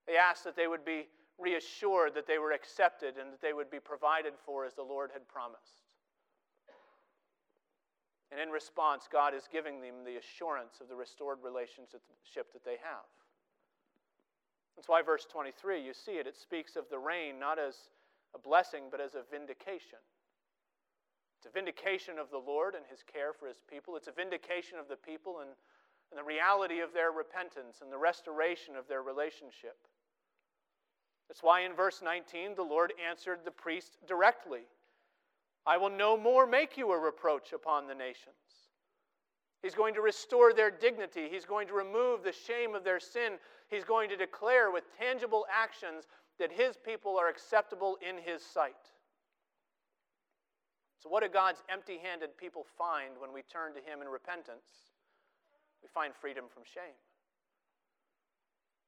They 0.07 0.17
asked 0.17 0.45
that 0.45 0.57
they 0.57 0.67
would 0.67 0.85
be 0.85 1.07
reassured 1.39 2.15
that 2.15 2.27
they 2.27 2.39
were 2.39 2.53
accepted 2.53 3.17
and 3.19 3.33
that 3.33 3.41
they 3.41 3.53
would 3.53 3.71
be 3.71 3.81
provided 3.81 4.35
for 4.45 4.65
as 4.65 4.75
the 4.75 4.83
Lord 4.83 5.11
had 5.13 5.27
promised. 5.29 5.92
And 8.33 8.41
in 8.41 8.49
response, 8.49 9.05
God 9.13 9.35
is 9.35 9.45
giving 9.53 9.83
them 9.83 10.09
the 10.09 10.17
assurance 10.17 10.81
of 10.81 10.89
the 10.89 10.97
restored 10.97 11.45
relationship 11.45 12.01
that 12.57 12.65
they 12.65 12.81
have. 12.81 13.05
That's 14.75 14.89
why 14.89 15.03
verse 15.03 15.27
23, 15.31 15.85
you 15.85 15.93
see 15.93 16.13
it, 16.13 16.27
it 16.27 16.35
speaks 16.35 16.75
of 16.75 16.89
the 16.89 16.99
rain 16.99 17.39
not 17.39 17.59
as 17.59 17.93
a 18.35 18.39
blessing, 18.39 18.85
but 18.91 19.03
as 19.03 19.15
a 19.15 19.21
vindication. 19.31 20.01
It's 21.37 21.47
a 21.47 21.53
vindication 21.53 22.19
of 22.19 22.31
the 22.31 22.39
Lord 22.39 22.75
and 22.75 22.87
his 22.89 23.05
care 23.05 23.35
for 23.35 23.49
his 23.49 23.61
people. 23.69 23.97
It's 23.97 24.09
a 24.09 24.17
vindication 24.17 24.79
of 24.79 24.89
the 24.89 24.97
people 24.97 25.41
and, 25.41 25.51
and 26.09 26.17
the 26.17 26.25
reality 26.25 26.81
of 26.81 26.95
their 26.95 27.13
repentance 27.13 27.83
and 27.83 27.93
the 27.93 27.99
restoration 27.99 28.77
of 28.77 28.89
their 28.89 29.03
relationship. 29.03 29.77
That's 31.29 31.43
why 31.43 31.63
in 31.69 31.75
verse 31.75 32.01
19, 32.03 32.55
the 32.55 32.63
Lord 32.63 32.95
answered 32.97 33.41
the 33.45 33.51
priest 33.51 33.99
directly 34.09 34.65
I 35.67 35.77
will 35.77 35.91
no 35.91 36.17
more 36.17 36.47
make 36.47 36.77
you 36.77 36.93
a 36.93 36.99
reproach 36.99 37.53
upon 37.53 37.87
the 37.87 37.95
nations. 37.95 38.35
He's 39.63 39.75
going 39.75 39.95
to 39.95 40.01
restore 40.01 40.53
their 40.53 40.73
dignity. 40.73 41.29
He's 41.31 41.45
going 41.45 41.69
to 41.69 41.75
remove 41.75 42.25
the 42.25 42.33
shame 42.33 42.75
of 42.75 42.83
their 42.83 42.99
sin. 42.99 43.35
He's 43.71 43.85
going 43.85 44.09
to 44.09 44.17
declare 44.17 44.73
with 44.73 44.85
tangible 44.99 45.47
actions 45.53 46.05
that 46.41 46.51
his 46.51 46.77
people 46.77 47.17
are 47.17 47.29
acceptable 47.29 47.97
in 48.07 48.17
his 48.17 48.43
sight. 48.43 48.91
So, 50.99 51.09
what 51.09 51.23
do 51.23 51.29
God's 51.29 51.63
empty 51.69 51.99
handed 52.03 52.37
people 52.37 52.67
find 52.77 53.15
when 53.19 53.33
we 53.33 53.43
turn 53.43 53.75
to 53.75 53.81
him 53.81 54.03
in 54.03 54.09
repentance? 54.09 54.67
We 55.83 55.89
find 55.89 56.13
freedom 56.15 56.45
from 56.53 56.63
shame. 56.65 56.99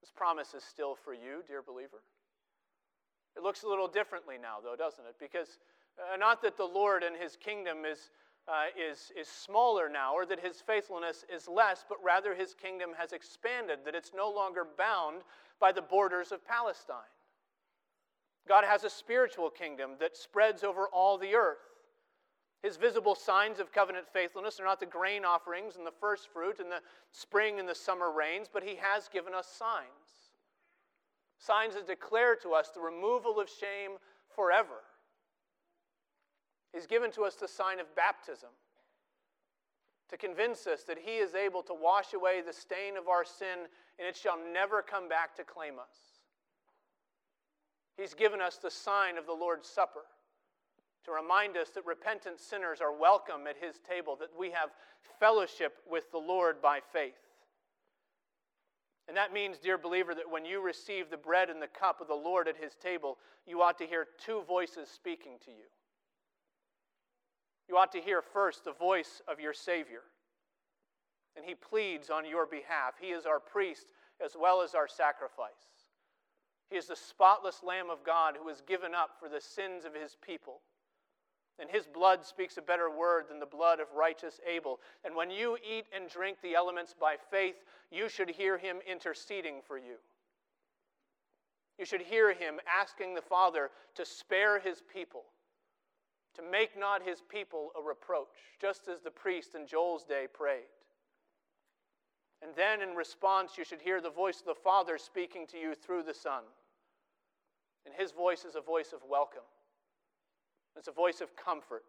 This 0.00 0.10
promise 0.10 0.54
is 0.54 0.62
still 0.62 0.94
for 0.94 1.14
you, 1.14 1.42
dear 1.46 1.62
believer. 1.62 2.02
It 3.36 3.42
looks 3.42 3.62
a 3.62 3.68
little 3.68 3.88
differently 3.88 4.36
now, 4.40 4.58
though, 4.62 4.76
doesn't 4.76 5.04
it? 5.06 5.16
Because 5.18 5.58
uh, 5.98 6.16
not 6.16 6.42
that 6.42 6.56
the 6.56 6.64
Lord 6.64 7.02
and 7.02 7.16
his 7.16 7.36
kingdom 7.36 7.84
is, 7.90 8.10
uh, 8.48 8.66
is, 8.78 9.12
is 9.18 9.28
smaller 9.28 9.88
now 9.88 10.14
or 10.14 10.26
that 10.26 10.40
his 10.40 10.60
faithfulness 10.60 11.24
is 11.34 11.48
less, 11.48 11.84
but 11.88 11.98
rather 12.02 12.34
his 12.34 12.54
kingdom 12.54 12.90
has 12.98 13.12
expanded, 13.12 13.80
that 13.84 13.94
it's 13.94 14.12
no 14.14 14.30
longer 14.30 14.66
bound 14.76 15.22
by 15.60 15.72
the 15.72 15.82
borders 15.82 16.32
of 16.32 16.46
Palestine. 16.46 16.96
God 18.46 18.64
has 18.64 18.84
a 18.84 18.90
spiritual 18.90 19.50
kingdom 19.50 19.92
that 20.00 20.16
spreads 20.16 20.64
over 20.64 20.86
all 20.88 21.16
the 21.16 21.34
earth. 21.34 21.58
His 22.62 22.76
visible 22.76 23.14
signs 23.14 23.60
of 23.60 23.72
covenant 23.72 24.06
faithfulness 24.12 24.58
are 24.58 24.64
not 24.64 24.80
the 24.80 24.86
grain 24.86 25.24
offerings 25.24 25.76
and 25.76 25.86
the 25.86 25.92
first 26.00 26.28
fruit 26.32 26.60
and 26.60 26.70
the 26.70 26.80
spring 27.12 27.60
and 27.60 27.68
the 27.68 27.74
summer 27.74 28.10
rains, 28.10 28.48
but 28.50 28.62
He 28.62 28.76
has 28.76 29.08
given 29.08 29.34
us 29.34 29.46
signs. 29.46 30.32
Signs 31.38 31.74
that 31.74 31.86
declare 31.86 32.36
to 32.36 32.52
us 32.54 32.70
the 32.70 32.80
removal 32.80 33.38
of 33.38 33.50
shame 33.50 33.98
forever. 34.34 34.80
He's 36.74 36.86
given 36.86 37.12
to 37.12 37.22
us 37.22 37.36
the 37.36 37.46
sign 37.46 37.78
of 37.78 37.94
baptism 37.94 38.48
to 40.10 40.16
convince 40.16 40.66
us 40.66 40.82
that 40.84 40.98
He 40.98 41.18
is 41.18 41.34
able 41.34 41.62
to 41.62 41.74
wash 41.74 42.12
away 42.14 42.42
the 42.44 42.52
stain 42.52 42.96
of 42.96 43.06
our 43.08 43.24
sin 43.24 43.68
and 43.98 44.08
it 44.08 44.16
shall 44.16 44.38
never 44.52 44.82
come 44.82 45.08
back 45.08 45.36
to 45.36 45.44
claim 45.44 45.74
us. 45.78 45.96
He's 47.96 48.12
given 48.12 48.40
us 48.40 48.56
the 48.56 48.72
sign 48.72 49.16
of 49.16 49.26
the 49.26 49.32
Lord's 49.32 49.68
Supper 49.68 50.00
to 51.04 51.12
remind 51.12 51.56
us 51.56 51.70
that 51.70 51.86
repentant 51.86 52.40
sinners 52.40 52.80
are 52.80 52.92
welcome 52.92 53.46
at 53.48 53.56
His 53.56 53.78
table, 53.88 54.16
that 54.16 54.30
we 54.36 54.50
have 54.50 54.70
fellowship 55.20 55.74
with 55.88 56.10
the 56.10 56.18
Lord 56.18 56.60
by 56.60 56.80
faith. 56.92 57.14
And 59.06 59.16
that 59.16 59.32
means, 59.32 59.58
dear 59.58 59.78
believer, 59.78 60.14
that 60.14 60.28
when 60.28 60.44
you 60.44 60.60
receive 60.60 61.08
the 61.08 61.16
bread 61.16 61.50
and 61.50 61.62
the 61.62 61.68
cup 61.68 62.00
of 62.00 62.08
the 62.08 62.14
Lord 62.14 62.48
at 62.48 62.56
His 62.56 62.74
table, 62.74 63.18
you 63.46 63.62
ought 63.62 63.78
to 63.78 63.86
hear 63.86 64.08
two 64.24 64.42
voices 64.48 64.88
speaking 64.88 65.34
to 65.44 65.52
you. 65.52 65.66
You 67.68 67.78
ought 67.78 67.92
to 67.92 68.00
hear 68.00 68.20
first 68.20 68.64
the 68.64 68.72
voice 68.72 69.22
of 69.28 69.40
your 69.40 69.54
Savior. 69.54 70.02
And 71.36 71.44
he 71.44 71.54
pleads 71.54 72.10
on 72.10 72.28
your 72.28 72.46
behalf. 72.46 72.94
He 73.00 73.08
is 73.08 73.26
our 73.26 73.40
priest 73.40 73.86
as 74.24 74.32
well 74.38 74.62
as 74.62 74.74
our 74.74 74.86
sacrifice. 74.86 75.50
He 76.70 76.76
is 76.76 76.86
the 76.86 76.96
spotless 76.96 77.62
Lamb 77.62 77.90
of 77.90 78.04
God 78.04 78.36
who 78.38 78.46
was 78.46 78.62
given 78.66 78.94
up 78.94 79.10
for 79.18 79.28
the 79.28 79.40
sins 79.40 79.84
of 79.84 79.94
his 79.94 80.16
people. 80.24 80.60
And 81.58 81.70
his 81.70 81.86
blood 81.86 82.24
speaks 82.24 82.56
a 82.56 82.62
better 82.62 82.90
word 82.90 83.26
than 83.28 83.38
the 83.38 83.46
blood 83.46 83.80
of 83.80 83.86
righteous 83.96 84.40
Abel. 84.46 84.80
And 85.04 85.14
when 85.14 85.30
you 85.30 85.56
eat 85.56 85.86
and 85.94 86.08
drink 86.08 86.38
the 86.42 86.54
elements 86.54 86.94
by 86.98 87.16
faith, 87.30 87.56
you 87.90 88.08
should 88.08 88.28
hear 88.28 88.58
him 88.58 88.78
interceding 88.90 89.60
for 89.66 89.78
you. 89.78 89.96
You 91.78 91.84
should 91.84 92.02
hear 92.02 92.32
him 92.32 92.60
asking 92.72 93.14
the 93.14 93.22
Father 93.22 93.70
to 93.94 94.04
spare 94.04 94.58
his 94.58 94.82
people 94.92 95.24
to 96.34 96.42
make 96.42 96.78
not 96.78 97.02
his 97.02 97.22
people 97.28 97.70
a 97.78 97.82
reproach, 97.82 98.28
just 98.60 98.88
as 98.88 99.00
the 99.00 99.10
priest 99.10 99.54
in 99.54 99.66
Joel's 99.66 100.04
day 100.04 100.26
prayed. 100.32 100.70
And 102.42 102.52
then 102.56 102.82
in 102.82 102.94
response, 102.94 103.52
you 103.56 103.64
should 103.64 103.80
hear 103.80 104.00
the 104.00 104.10
voice 104.10 104.40
of 104.40 104.46
the 104.46 104.54
Father 104.54 104.98
speaking 104.98 105.46
to 105.48 105.58
you 105.58 105.74
through 105.74 106.02
the 106.02 106.14
Son. 106.14 106.42
And 107.86 107.94
his 107.94 108.12
voice 108.12 108.44
is 108.44 108.54
a 108.54 108.60
voice 108.60 108.92
of 108.92 109.00
welcome, 109.08 109.46
it's 110.76 110.88
a 110.88 110.92
voice 110.92 111.20
of 111.20 111.36
comfort. 111.36 111.84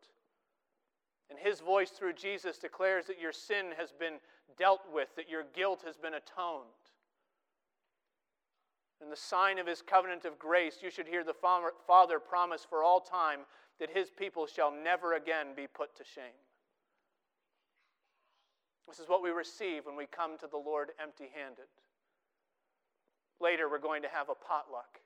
And 1.30 1.40
his 1.40 1.60
voice 1.60 1.90
through 1.90 2.14
Jesus 2.14 2.60
declares 2.60 3.08
that 3.08 3.20
your 3.20 3.32
sin 3.32 3.74
has 3.80 3.92
been 3.92 4.20
dealt 4.60 4.82
with, 4.94 5.10
that 5.16 5.28
your 5.28 5.44
guilt 5.56 5.82
has 5.84 5.98
been 5.98 6.14
atoned. 6.14 6.70
In 9.02 9.10
the 9.10 9.16
sign 9.16 9.58
of 9.58 9.68
his 9.68 9.82
covenant 9.82 10.26
of 10.26 10.38
grace, 10.38 10.78
you 10.84 10.92
should 10.92 11.08
hear 11.08 11.24
the 11.24 11.34
Father 11.34 12.20
promise 12.20 12.66
for 12.70 12.84
all 12.84 13.02
time 13.02 13.40
that 13.80 13.90
his 13.90 14.10
people 14.10 14.48
shall 14.48 14.72
never 14.72 15.14
again 15.14 15.48
be 15.56 15.68
put 15.68 15.96
to 15.98 16.04
shame. 16.04 16.40
This 18.88 19.00
is 19.00 19.10
what 19.10 19.24
we 19.24 19.32
receive 19.32 19.86
when 19.86 19.96
we 19.96 20.06
come 20.06 20.38
to 20.38 20.48
the 20.48 20.58
Lord 20.58 20.92
empty 21.02 21.30
handed. 21.34 21.66
Later, 23.42 23.70
we're 23.70 23.80
going 23.80 24.04
to 24.04 24.08
have 24.08 24.30
a 24.30 24.36
potluck 24.36 25.02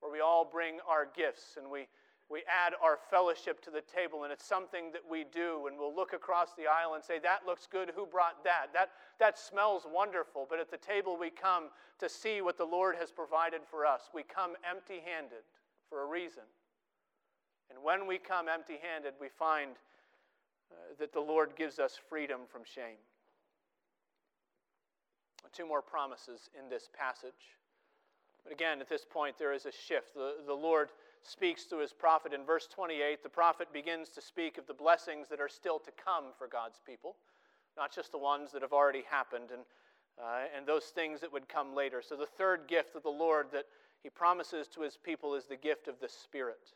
where 0.00 0.12
we 0.12 0.20
all 0.20 0.44
bring 0.44 0.78
our 0.86 1.06
gifts 1.16 1.56
and 1.56 1.70
we, 1.70 1.88
we 2.30 2.42
add 2.48 2.74
our 2.82 2.98
fellowship 3.10 3.62
to 3.64 3.70
the 3.70 3.80
table, 3.80 4.24
and 4.24 4.32
it's 4.32 4.44
something 4.44 4.92
that 4.92 5.02
we 5.10 5.24
do, 5.32 5.66
and 5.66 5.78
we'll 5.78 5.94
look 5.94 6.12
across 6.12 6.50
the 6.56 6.66
aisle 6.66 6.94
and 6.94 7.02
say, 7.02 7.18
That 7.18 7.46
looks 7.46 7.66
good. 7.66 7.90
Who 7.94 8.06
brought 8.06 8.44
that? 8.44 8.68
That, 8.72 8.90
that 9.18 9.38
smells 9.38 9.86
wonderful. 9.90 10.46
But 10.48 10.60
at 10.60 10.70
the 10.70 10.76
table, 10.76 11.16
we 11.18 11.30
come 11.30 11.70
to 11.98 12.08
see 12.08 12.42
what 12.42 12.58
the 12.58 12.64
Lord 12.64 12.96
has 12.96 13.10
provided 13.10 13.62
for 13.68 13.84
us. 13.86 14.10
We 14.14 14.22
come 14.22 14.52
empty 14.68 15.02
handed 15.04 15.44
for 15.88 16.02
a 16.02 16.06
reason. 16.06 16.44
And 17.70 17.82
when 17.82 18.06
we 18.06 18.18
come 18.18 18.48
empty 18.48 18.78
handed, 18.82 19.14
we 19.20 19.28
find 19.28 19.72
uh, 20.70 20.74
that 20.98 21.12
the 21.12 21.20
Lord 21.20 21.56
gives 21.56 21.78
us 21.78 21.98
freedom 22.08 22.40
from 22.50 22.62
shame. 22.64 22.98
Two 25.52 25.66
more 25.66 25.82
promises 25.82 26.50
in 26.58 26.68
this 26.68 26.88
passage. 26.98 27.54
But 28.42 28.52
again, 28.52 28.80
at 28.80 28.88
this 28.88 29.04
point, 29.08 29.38
there 29.38 29.52
is 29.52 29.66
a 29.66 29.72
shift. 29.72 30.14
The, 30.14 30.34
the 30.46 30.54
Lord 30.54 30.88
speaks 31.22 31.64
through 31.64 31.80
his 31.80 31.92
prophet. 31.92 32.32
In 32.32 32.44
verse 32.44 32.66
28, 32.66 33.22
the 33.22 33.28
prophet 33.28 33.72
begins 33.72 34.08
to 34.10 34.20
speak 34.20 34.58
of 34.58 34.66
the 34.66 34.74
blessings 34.74 35.28
that 35.28 35.40
are 35.40 35.48
still 35.48 35.78
to 35.78 35.92
come 35.92 36.24
for 36.36 36.48
God's 36.48 36.80
people, 36.84 37.16
not 37.76 37.94
just 37.94 38.10
the 38.10 38.18
ones 38.18 38.50
that 38.52 38.62
have 38.62 38.72
already 38.72 39.04
happened 39.08 39.50
and, 39.52 39.62
uh, 40.20 40.44
and 40.56 40.66
those 40.66 40.86
things 40.86 41.20
that 41.20 41.32
would 41.32 41.48
come 41.48 41.74
later. 41.74 42.02
So, 42.02 42.16
the 42.16 42.26
third 42.26 42.66
gift 42.66 42.96
of 42.96 43.02
the 43.02 43.08
Lord 43.08 43.46
that 43.52 43.66
he 44.02 44.10
promises 44.10 44.66
to 44.68 44.82
his 44.82 44.98
people 45.02 45.34
is 45.34 45.44
the 45.44 45.56
gift 45.56 45.88
of 45.88 46.00
the 46.00 46.08
Spirit 46.08 46.74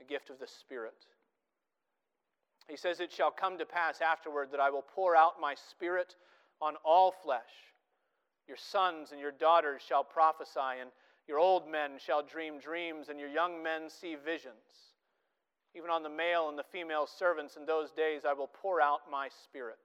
the 0.00 0.12
gift 0.12 0.30
of 0.30 0.40
the 0.40 0.46
Spirit. 0.46 1.06
He 2.68 2.76
says, 2.76 3.00
It 3.00 3.12
shall 3.12 3.30
come 3.30 3.58
to 3.58 3.66
pass 3.66 4.00
afterward 4.00 4.48
that 4.52 4.60
I 4.60 4.70
will 4.70 4.84
pour 4.94 5.14
out 5.14 5.40
my 5.40 5.54
Spirit 5.54 6.16
on 6.60 6.74
all 6.84 7.12
flesh. 7.12 7.70
Your 8.48 8.56
sons 8.56 9.12
and 9.12 9.20
your 9.20 9.32
daughters 9.32 9.82
shall 9.86 10.02
prophesy, 10.02 10.80
and 10.80 10.90
your 11.28 11.38
old 11.38 11.68
men 11.70 11.92
shall 12.04 12.22
dream 12.22 12.58
dreams, 12.58 13.08
and 13.08 13.20
your 13.20 13.28
young 13.28 13.62
men 13.62 13.88
see 13.88 14.16
visions. 14.16 14.96
Even 15.76 15.90
on 15.90 16.02
the 16.02 16.08
male 16.08 16.48
and 16.48 16.58
the 16.58 16.64
female 16.64 17.06
servants 17.06 17.56
in 17.56 17.64
those 17.64 17.92
days 17.92 18.22
I 18.24 18.32
will 18.32 18.50
pour 18.52 18.80
out 18.80 19.00
my 19.10 19.28
spirit. 19.44 19.78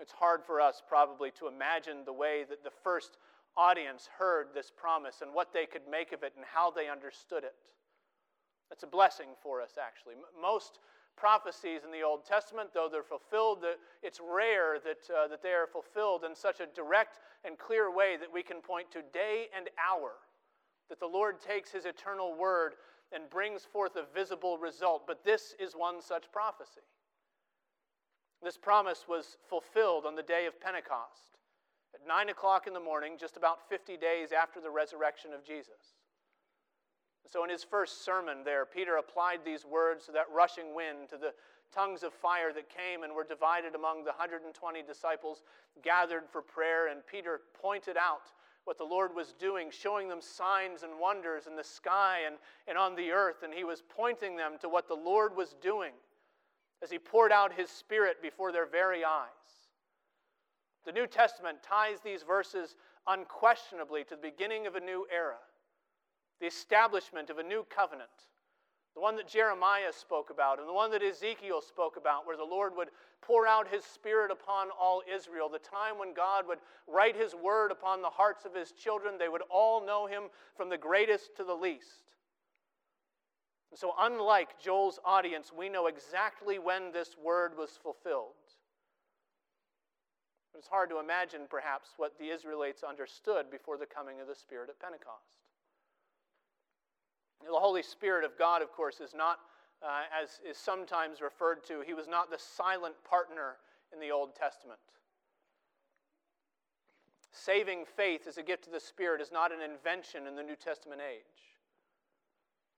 It's 0.00 0.12
hard 0.12 0.42
for 0.44 0.60
us 0.60 0.82
probably 0.88 1.30
to 1.32 1.46
imagine 1.46 2.04
the 2.04 2.12
way 2.12 2.44
that 2.48 2.64
the 2.64 2.72
first 2.82 3.18
audience 3.56 4.08
heard 4.18 4.48
this 4.54 4.72
promise 4.74 5.16
and 5.20 5.34
what 5.34 5.52
they 5.52 5.66
could 5.66 5.82
make 5.88 6.12
of 6.12 6.22
it 6.22 6.32
and 6.36 6.44
how 6.44 6.70
they 6.70 6.88
understood 6.88 7.44
it. 7.44 7.54
That's 8.70 8.84
a 8.84 8.86
blessing 8.86 9.28
for 9.42 9.60
us, 9.60 9.72
actually. 9.82 10.14
Most 10.40 10.78
prophecies 11.16 11.82
in 11.84 11.90
the 11.90 12.02
Old 12.02 12.24
Testament, 12.24 12.70
though 12.72 12.88
they're 12.90 13.02
fulfilled, 13.02 13.64
it's 14.02 14.20
rare 14.20 14.78
that, 14.78 15.14
uh, 15.14 15.28
that 15.28 15.42
they 15.42 15.50
are 15.50 15.66
fulfilled 15.66 16.24
in 16.24 16.34
such 16.34 16.60
a 16.60 16.66
direct 16.66 17.18
and 17.44 17.58
clear 17.58 17.94
way 17.94 18.16
that 18.16 18.32
we 18.32 18.42
can 18.42 18.62
point 18.62 18.90
to 18.92 19.02
day 19.12 19.46
and 19.54 19.68
hour, 19.76 20.12
that 20.88 21.00
the 21.00 21.06
Lord 21.06 21.40
takes 21.40 21.70
his 21.70 21.84
eternal 21.84 22.34
word 22.34 22.74
and 23.12 23.28
brings 23.28 23.64
forth 23.64 23.96
a 23.96 24.04
visible 24.14 24.56
result. 24.56 25.06
But 25.06 25.24
this 25.24 25.54
is 25.58 25.74
one 25.74 26.00
such 26.00 26.30
prophecy. 26.32 26.80
This 28.42 28.56
promise 28.56 29.04
was 29.06 29.36
fulfilled 29.48 30.06
on 30.06 30.14
the 30.14 30.22
day 30.22 30.46
of 30.46 30.58
Pentecost 30.60 31.36
at 31.94 32.06
9 32.06 32.30
o'clock 32.30 32.66
in 32.66 32.72
the 32.72 32.80
morning, 32.80 33.16
just 33.18 33.36
about 33.36 33.68
50 33.68 33.96
days 33.96 34.32
after 34.32 34.60
the 34.60 34.70
resurrection 34.70 35.32
of 35.34 35.44
Jesus. 35.44 35.99
So, 37.28 37.44
in 37.44 37.50
his 37.50 37.62
first 37.62 38.04
sermon 38.04 38.38
there, 38.44 38.66
Peter 38.66 38.96
applied 38.96 39.40
these 39.44 39.64
words 39.64 40.06
to 40.06 40.12
that 40.12 40.26
rushing 40.34 40.74
wind, 40.74 41.08
to 41.10 41.16
the 41.16 41.32
tongues 41.72 42.02
of 42.02 42.12
fire 42.12 42.52
that 42.52 42.68
came 42.68 43.04
and 43.04 43.14
were 43.14 43.24
divided 43.24 43.74
among 43.74 44.04
the 44.04 44.10
120 44.10 44.82
disciples 44.82 45.42
gathered 45.82 46.24
for 46.30 46.42
prayer. 46.42 46.88
And 46.88 47.06
Peter 47.06 47.42
pointed 47.60 47.96
out 47.96 48.32
what 48.64 48.78
the 48.78 48.84
Lord 48.84 49.14
was 49.14 49.32
doing, 49.38 49.70
showing 49.70 50.08
them 50.08 50.20
signs 50.20 50.82
and 50.82 50.98
wonders 51.00 51.46
in 51.46 51.56
the 51.56 51.64
sky 51.64 52.20
and, 52.26 52.36
and 52.66 52.76
on 52.76 52.96
the 52.96 53.10
earth. 53.10 53.42
And 53.44 53.54
he 53.54 53.64
was 53.64 53.82
pointing 53.88 54.36
them 54.36 54.54
to 54.60 54.68
what 54.68 54.88
the 54.88 54.94
Lord 54.94 55.36
was 55.36 55.54
doing 55.62 55.92
as 56.82 56.90
he 56.90 56.98
poured 56.98 57.32
out 57.32 57.52
his 57.52 57.70
Spirit 57.70 58.22
before 58.22 58.52
their 58.52 58.66
very 58.66 59.04
eyes. 59.04 59.28
The 60.84 60.92
New 60.92 61.06
Testament 61.06 61.58
ties 61.62 61.98
these 62.02 62.22
verses 62.22 62.74
unquestionably 63.06 64.04
to 64.04 64.16
the 64.16 64.22
beginning 64.22 64.66
of 64.66 64.74
a 64.74 64.80
new 64.80 65.06
era 65.14 65.36
the 66.40 66.46
establishment 66.46 67.30
of 67.30 67.38
a 67.38 67.42
new 67.42 67.66
covenant, 67.74 68.08
the 68.94 69.00
one 69.00 69.16
that 69.16 69.28
Jeremiah 69.28 69.92
spoke 69.92 70.30
about 70.30 70.58
and 70.58 70.68
the 70.68 70.72
one 70.72 70.90
that 70.90 71.02
Ezekiel 71.02 71.60
spoke 71.60 71.96
about, 71.96 72.26
where 72.26 72.36
the 72.36 72.44
Lord 72.44 72.76
would 72.76 72.88
pour 73.22 73.46
out 73.46 73.68
his 73.68 73.84
Spirit 73.84 74.30
upon 74.30 74.68
all 74.78 75.02
Israel, 75.12 75.48
the 75.48 75.58
time 75.58 75.98
when 75.98 76.14
God 76.14 76.46
would 76.48 76.58
write 76.88 77.14
his 77.14 77.34
word 77.34 77.70
upon 77.70 78.02
the 78.02 78.08
hearts 78.08 78.44
of 78.44 78.54
his 78.54 78.72
children. 78.72 79.16
They 79.18 79.28
would 79.28 79.42
all 79.50 79.84
know 79.84 80.06
him 80.06 80.24
from 80.56 80.70
the 80.70 80.78
greatest 80.78 81.36
to 81.36 81.44
the 81.44 81.54
least. 81.54 82.10
And 83.70 83.78
so, 83.78 83.94
unlike 84.00 84.58
Joel's 84.58 84.98
audience, 85.04 85.52
we 85.56 85.68
know 85.68 85.86
exactly 85.86 86.58
when 86.58 86.90
this 86.90 87.14
word 87.22 87.56
was 87.56 87.78
fulfilled. 87.80 88.34
It's 90.58 90.66
hard 90.66 90.90
to 90.90 90.98
imagine, 90.98 91.42
perhaps, 91.48 91.90
what 91.96 92.18
the 92.18 92.30
Israelites 92.30 92.82
understood 92.82 93.50
before 93.50 93.78
the 93.78 93.86
coming 93.86 94.20
of 94.20 94.26
the 94.26 94.34
Spirit 94.34 94.68
at 94.68 94.80
Pentecost. 94.80 95.49
The 97.44 97.58
Holy 97.58 97.82
Spirit 97.82 98.24
of 98.24 98.36
God, 98.38 98.62
of 98.62 98.72
course, 98.72 99.00
is 99.00 99.14
not, 99.14 99.38
uh, 99.82 100.02
as 100.22 100.40
is 100.48 100.58
sometimes 100.58 101.20
referred 101.20 101.64
to, 101.64 101.82
he 101.86 101.94
was 101.94 102.06
not 102.06 102.30
the 102.30 102.38
silent 102.38 102.94
partner 103.08 103.56
in 103.92 104.00
the 104.00 104.10
Old 104.10 104.34
Testament. 104.34 104.80
Saving 107.32 107.84
faith 107.84 108.26
as 108.26 108.36
a 108.38 108.42
gift 108.42 108.66
of 108.66 108.72
the 108.72 108.80
Spirit 108.80 109.20
is 109.20 109.32
not 109.32 109.52
an 109.52 109.60
invention 109.62 110.26
in 110.26 110.36
the 110.36 110.42
New 110.42 110.56
Testament 110.56 111.00
age. 111.00 111.50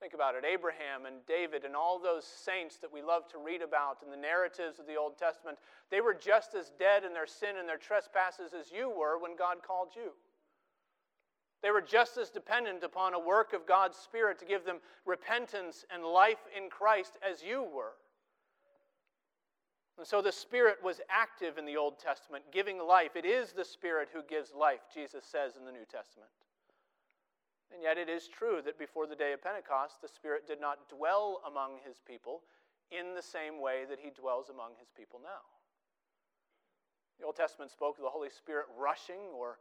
Think 0.02 0.14
about 0.14 0.34
it 0.34 0.44
Abraham 0.44 1.06
and 1.06 1.24
David 1.26 1.64
and 1.64 1.76
all 1.76 1.98
those 1.98 2.24
saints 2.24 2.76
that 2.78 2.92
we 2.92 3.02
love 3.02 3.28
to 3.28 3.38
read 3.38 3.62
about 3.62 3.98
in 4.04 4.10
the 4.10 4.16
narratives 4.16 4.80
of 4.80 4.86
the 4.86 4.96
Old 4.96 5.16
Testament, 5.16 5.58
they 5.90 6.00
were 6.00 6.12
just 6.12 6.54
as 6.54 6.72
dead 6.76 7.04
in 7.04 7.14
their 7.14 7.26
sin 7.26 7.56
and 7.56 7.68
their 7.68 7.78
trespasses 7.78 8.52
as 8.52 8.72
you 8.72 8.90
were 8.90 9.16
when 9.18 9.36
God 9.36 9.58
called 9.64 9.90
you. 9.94 10.10
They 11.62 11.70
were 11.70 11.80
just 11.80 12.16
as 12.18 12.28
dependent 12.28 12.82
upon 12.82 13.14
a 13.14 13.20
work 13.20 13.52
of 13.52 13.66
God's 13.66 13.96
Spirit 13.96 14.38
to 14.40 14.44
give 14.44 14.64
them 14.64 14.78
repentance 15.06 15.84
and 15.94 16.04
life 16.04 16.40
in 16.56 16.68
Christ 16.68 17.18
as 17.22 17.42
you 17.42 17.62
were. 17.62 17.94
And 19.96 20.06
so 20.06 20.20
the 20.20 20.32
Spirit 20.32 20.78
was 20.82 21.00
active 21.08 21.58
in 21.58 21.66
the 21.66 21.76
Old 21.76 21.98
Testament, 21.98 22.44
giving 22.52 22.78
life. 22.78 23.14
It 23.14 23.24
is 23.24 23.52
the 23.52 23.64
Spirit 23.64 24.08
who 24.12 24.22
gives 24.28 24.52
life, 24.52 24.80
Jesus 24.92 25.24
says 25.24 25.56
in 25.56 25.64
the 25.64 25.70
New 25.70 25.84
Testament. 25.84 26.30
And 27.72 27.82
yet 27.82 27.96
it 27.96 28.08
is 28.08 28.26
true 28.26 28.60
that 28.64 28.78
before 28.78 29.06
the 29.06 29.14
day 29.14 29.32
of 29.32 29.42
Pentecost, 29.42 30.02
the 30.02 30.08
Spirit 30.08 30.46
did 30.46 30.60
not 30.60 30.88
dwell 30.88 31.40
among 31.46 31.78
his 31.86 32.00
people 32.06 32.42
in 32.90 33.14
the 33.14 33.22
same 33.22 33.60
way 33.60 33.84
that 33.88 33.98
he 34.00 34.10
dwells 34.10 34.50
among 34.50 34.72
his 34.78 34.90
people 34.90 35.20
now. 35.22 35.46
The 37.18 37.24
Old 37.24 37.36
Testament 37.36 37.70
spoke 37.70 37.96
of 37.96 38.02
the 38.02 38.10
Holy 38.10 38.28
Spirit 38.28 38.66
rushing 38.76 39.30
or 39.32 39.58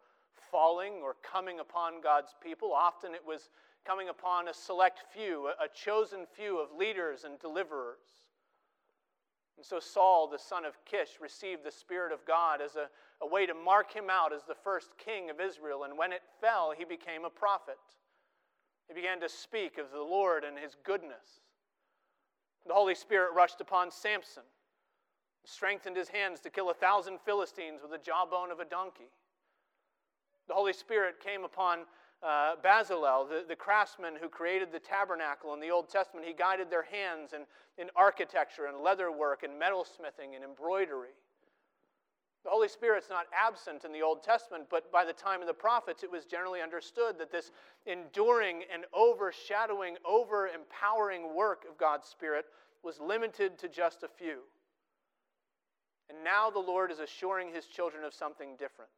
falling 0.51 1.01
or 1.03 1.15
coming 1.23 1.59
upon 1.59 2.01
God's 2.01 2.35
people. 2.43 2.73
Often 2.73 3.15
it 3.15 3.25
was 3.25 3.49
coming 3.85 4.09
upon 4.09 4.47
a 4.47 4.53
select 4.53 5.01
few, 5.13 5.47
a 5.47 5.67
chosen 5.73 6.25
few 6.35 6.59
of 6.59 6.69
leaders 6.77 7.23
and 7.23 7.39
deliverers. 7.39 8.27
And 9.57 9.65
so 9.65 9.79
Saul, 9.79 10.27
the 10.27 10.39
son 10.39 10.65
of 10.65 10.73
Kish, 10.85 11.19
received 11.21 11.63
the 11.63 11.71
Spirit 11.71 12.11
of 12.11 12.25
God 12.25 12.61
as 12.61 12.75
a, 12.75 12.89
a 13.23 13.27
way 13.27 13.45
to 13.45 13.53
mark 13.53 13.93
him 13.93 14.05
out 14.09 14.33
as 14.33 14.43
the 14.43 14.55
first 14.55 14.97
king 14.97 15.29
of 15.29 15.39
Israel. 15.39 15.83
And 15.83 15.97
when 15.97 16.11
it 16.11 16.21
fell, 16.39 16.73
he 16.75 16.83
became 16.83 17.25
a 17.25 17.29
prophet. 17.29 17.77
He 18.87 18.93
began 18.93 19.19
to 19.21 19.29
speak 19.29 19.77
of 19.77 19.91
the 19.91 20.01
Lord 20.01 20.43
and 20.43 20.57
his 20.57 20.75
goodness. 20.83 21.41
The 22.67 22.73
Holy 22.73 22.95
Spirit 22.95 23.33
rushed 23.33 23.61
upon 23.61 23.91
Samson, 23.91 24.43
strengthened 25.45 25.95
his 25.95 26.09
hands 26.09 26.39
to 26.41 26.49
kill 26.49 26.69
a 26.69 26.75
thousand 26.75 27.19
Philistines 27.25 27.81
with 27.81 27.91
the 27.91 27.97
jawbone 27.97 28.51
of 28.51 28.59
a 28.59 28.65
donkey. 28.65 29.09
The 30.51 30.55
Holy 30.55 30.73
Spirit 30.73 31.21
came 31.23 31.45
upon 31.45 31.85
uh, 32.21 32.55
Bezalel, 32.61 33.29
the, 33.29 33.45
the 33.47 33.55
craftsman 33.55 34.15
who 34.19 34.27
created 34.27 34.69
the 34.69 34.81
tabernacle 34.81 35.53
in 35.53 35.61
the 35.61 35.71
Old 35.71 35.87
Testament. 35.87 36.27
He 36.27 36.33
guided 36.33 36.69
their 36.69 36.83
hands 36.83 37.31
in, 37.31 37.43
in 37.81 37.89
architecture 37.95 38.65
and 38.65 38.75
leatherwork 38.75 39.43
and 39.43 39.53
metalsmithing 39.53 40.35
and 40.35 40.43
embroidery. 40.43 41.15
The 42.43 42.49
Holy 42.49 42.67
Spirit's 42.67 43.09
not 43.09 43.27
absent 43.33 43.85
in 43.85 43.93
the 43.93 44.01
Old 44.01 44.23
Testament, 44.23 44.65
but 44.69 44.91
by 44.91 45.05
the 45.05 45.13
time 45.13 45.39
of 45.39 45.47
the 45.47 45.53
prophets, 45.53 46.03
it 46.03 46.11
was 46.11 46.25
generally 46.25 46.59
understood 46.61 47.17
that 47.19 47.31
this 47.31 47.51
enduring 47.85 48.63
and 48.73 48.83
overshadowing, 48.93 49.95
over 50.05 50.49
empowering 50.49 51.33
work 51.33 51.63
of 51.63 51.77
God's 51.77 52.09
Spirit 52.09 52.43
was 52.83 52.99
limited 52.99 53.57
to 53.59 53.69
just 53.69 54.03
a 54.03 54.09
few. 54.09 54.39
And 56.09 56.25
now 56.25 56.49
the 56.49 56.59
Lord 56.59 56.91
is 56.91 56.99
assuring 56.99 57.53
his 57.53 57.67
children 57.67 58.03
of 58.03 58.13
something 58.13 58.57
different 58.59 58.91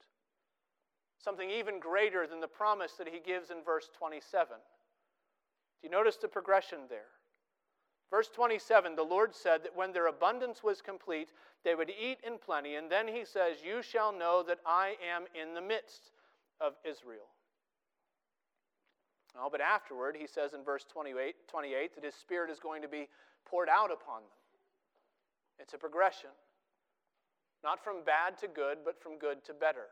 something 1.24 1.50
even 1.50 1.80
greater 1.80 2.28
than 2.28 2.42
the 2.42 2.48
promise 2.48 2.94
that 2.94 3.08
he 3.08 3.20
gives 3.20 3.50
in 3.50 3.64
verse 3.64 3.90
27. 3.98 4.58
Do 4.58 5.88
you 5.88 5.90
notice 5.90 6.18
the 6.18 6.28
progression 6.28 6.80
there? 6.90 7.12
Verse 8.10 8.30
27 8.30 8.96
the 8.96 9.04
Lord 9.04 9.34
said 9.34 9.64
that 9.64 9.76
when 9.76 9.92
their 9.92 10.08
abundance 10.08 10.64
was 10.64 10.82
complete, 10.82 11.30
they 11.64 11.76
would 11.76 11.90
eat 11.90 12.20
in 12.26 12.38
plenty. 12.38 12.76
And 12.76 12.92
then 12.92 13.08
he 13.08 13.26
says, 13.26 13.58
You 13.66 13.82
shall 13.82 14.12
know 14.12 14.44
that 14.48 14.60
I 14.66 14.96
am 15.16 15.24
in 15.34 15.54
the 15.56 15.62
midst 15.62 16.12
of 16.62 16.74
Israel. 16.88 17.30
Oh, 19.40 19.50
but 19.52 19.62
afterward, 19.62 20.16
he 20.20 20.28
says 20.28 20.54
in 20.54 20.64
verse 20.64 20.86
28, 20.92 21.36
28 21.48 21.96
that 21.96 22.04
his 22.04 22.14
spirit 22.14 22.52
is 22.52 22.60
going 22.60 22.84
to 22.84 22.88
be 22.88 23.08
poured 23.46 23.68
out 23.68 23.92
upon 23.92 24.22
them. 24.22 24.30
It's 25.58 25.74
a 25.74 25.78
progression. 25.78 26.30
Not 27.64 27.84
from 27.84 28.04
bad 28.06 28.38
to 28.40 28.48
good, 28.48 28.80
but 28.86 29.02
from 29.02 29.18
good 29.18 29.44
to 29.46 29.54
better. 29.54 29.88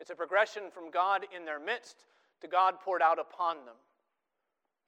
It's 0.00 0.10
a 0.10 0.14
progression 0.14 0.64
from 0.72 0.90
God 0.90 1.26
in 1.34 1.44
their 1.44 1.60
midst 1.60 2.04
to 2.40 2.48
God 2.48 2.80
poured 2.80 3.02
out 3.02 3.18
upon 3.18 3.56
them. 3.66 3.76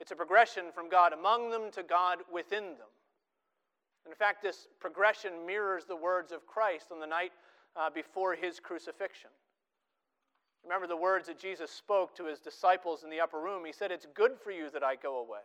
It's 0.00 0.10
a 0.10 0.16
progression 0.16 0.64
from 0.74 0.88
God 0.88 1.12
among 1.12 1.50
them 1.50 1.70
to 1.72 1.82
God 1.82 2.18
within 2.32 2.64
them. 2.64 2.90
And 4.04 4.12
In 4.12 4.16
fact, 4.16 4.42
this 4.42 4.66
progression 4.80 5.46
mirrors 5.46 5.84
the 5.84 5.96
words 5.96 6.32
of 6.32 6.46
Christ 6.46 6.86
on 6.90 6.98
the 6.98 7.06
night 7.06 7.32
uh, 7.76 7.90
before 7.90 8.34
his 8.34 8.58
crucifixion. 8.58 9.30
Remember 10.64 10.86
the 10.86 10.96
words 10.96 11.26
that 11.26 11.38
Jesus 11.38 11.70
spoke 11.70 12.14
to 12.16 12.26
his 12.26 12.40
disciples 12.40 13.04
in 13.04 13.10
the 13.10 13.20
upper 13.20 13.40
room. 13.40 13.64
He 13.64 13.72
said, 13.72 13.90
It's 13.90 14.06
good 14.14 14.32
for 14.42 14.50
you 14.50 14.70
that 14.70 14.82
I 14.82 14.96
go 14.96 15.18
away. 15.18 15.40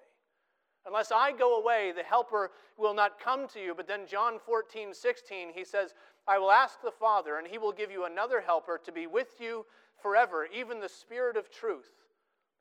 Unless 0.85 1.11
I 1.11 1.31
go 1.31 1.59
away, 1.59 1.91
the 1.95 2.03
Helper 2.03 2.51
will 2.77 2.93
not 2.93 3.19
come 3.19 3.47
to 3.49 3.59
you. 3.59 3.73
But 3.75 3.87
then, 3.87 4.07
John 4.07 4.39
14, 4.39 4.93
16, 4.93 5.49
he 5.53 5.65
says, 5.65 5.93
I 6.27 6.37
will 6.37 6.51
ask 6.51 6.81
the 6.81 6.91
Father, 6.91 7.37
and 7.37 7.47
he 7.47 7.57
will 7.57 7.71
give 7.71 7.91
you 7.91 8.05
another 8.05 8.41
helper 8.41 8.79
to 8.83 8.91
be 8.91 9.07
with 9.07 9.39
you 9.39 9.65
forever, 10.01 10.47
even 10.53 10.79
the 10.79 10.89
Spirit 10.89 11.37
of 11.37 11.49
truth, 11.49 11.91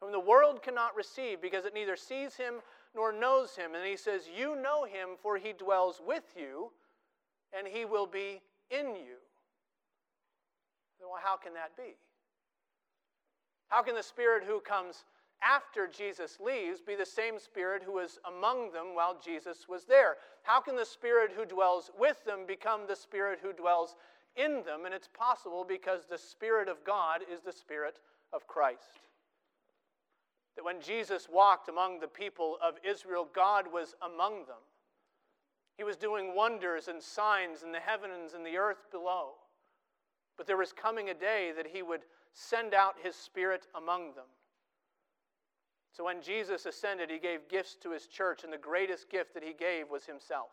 whom 0.01 0.13
the 0.13 0.21
world 0.21 0.63
cannot 0.63 0.97
receive 0.97 1.41
because 1.41 1.65
it 1.65 1.75
neither 1.75 1.97
sees 1.97 2.37
him 2.37 2.55
nor 2.95 3.13
knows 3.13 3.57
him. 3.57 3.75
And 3.75 3.85
he 3.87 3.97
says, 3.97 4.23
You 4.35 4.61
know 4.61 4.85
him, 4.85 5.11
for 5.21 5.37
he 5.37 5.53
dwells 5.53 6.01
with 6.05 6.25
you, 6.37 6.71
and 7.57 7.67
he 7.67 7.85
will 7.85 8.07
be 8.07 8.41
in 8.71 8.97
you. 8.97 9.19
Well, 11.01 11.21
how 11.23 11.37
can 11.37 11.55
that 11.55 11.77
be? 11.77 11.97
How 13.69 13.83
can 13.83 13.95
the 13.95 14.03
Spirit 14.03 14.45
who 14.45 14.61
comes 14.61 15.05
after 15.43 15.87
Jesus 15.87 16.39
leaves 16.41 16.81
be 16.81 16.95
the 16.95 17.07
same 17.07 17.39
Spirit 17.39 17.83
who 17.85 17.93
was 17.93 18.19
among 18.27 18.73
them 18.73 18.95
while 18.95 19.19
Jesus 19.23 19.67
was 19.69 19.85
there? 19.85 20.17
How 20.43 20.61
can 20.61 20.77
the 20.77 20.85
Spirit 20.85 21.31
who 21.37 21.45
dwells 21.45 21.91
with 21.99 22.25
them 22.25 22.41
become 22.47 22.83
the 22.87 22.97
Spirit 22.97 23.39
who 23.43 23.53
dwells 23.53 23.97
in 24.37 24.63
them? 24.65 24.85
And 24.85 24.95
it's 24.95 25.09
possible 25.09 25.65
because 25.67 26.07
the 26.07 26.19
Spirit 26.19 26.69
of 26.69 26.85
God 26.85 27.21
is 27.33 27.41
the 27.41 27.53
Spirit 27.53 28.01
of 28.33 28.47
Christ. 28.47 29.01
That 30.57 30.65
when 30.65 30.81
Jesus 30.81 31.29
walked 31.31 31.69
among 31.69 32.01
the 32.01 32.09
people 32.09 32.57
of 32.63 32.75
Israel, 32.83 33.29
God 33.35 33.67
was 33.71 33.95
among 34.03 34.47
them. 34.47 34.63
He 35.77 35.85
was 35.85 35.97
doing 35.97 36.35
wonders 36.35 36.89
and 36.89 37.03
signs 37.03 37.63
in 37.63 37.73
the 37.73 37.81
heavens 37.81 38.33
and 38.33 38.45
the 38.45 38.57
earth 38.57 38.91
below. 38.91 39.33
But 40.39 40.47
there 40.47 40.57
was 40.57 40.73
coming 40.73 41.11
a 41.11 41.15
day 41.15 41.53
that 41.55 41.67
he 41.67 41.83
would 41.83 42.03
send 42.33 42.73
out 42.73 42.95
his 43.03 43.15
Spirit 43.15 43.67
among 43.75 44.15
them. 44.15 44.25
So 45.97 46.05
when 46.05 46.21
Jesus 46.21 46.67
ascended, 46.67 47.09
he 47.09 47.19
gave 47.19 47.49
gifts 47.49 47.75
to 47.81 47.91
his 47.91 48.07
church, 48.07 48.45
and 48.45 48.53
the 48.53 48.59
greatest 48.59 49.09
gift 49.09 49.33
that 49.33 49.43
he 49.43 49.55
gave 49.55 49.89
was 49.89 50.05
himself. 50.05 50.51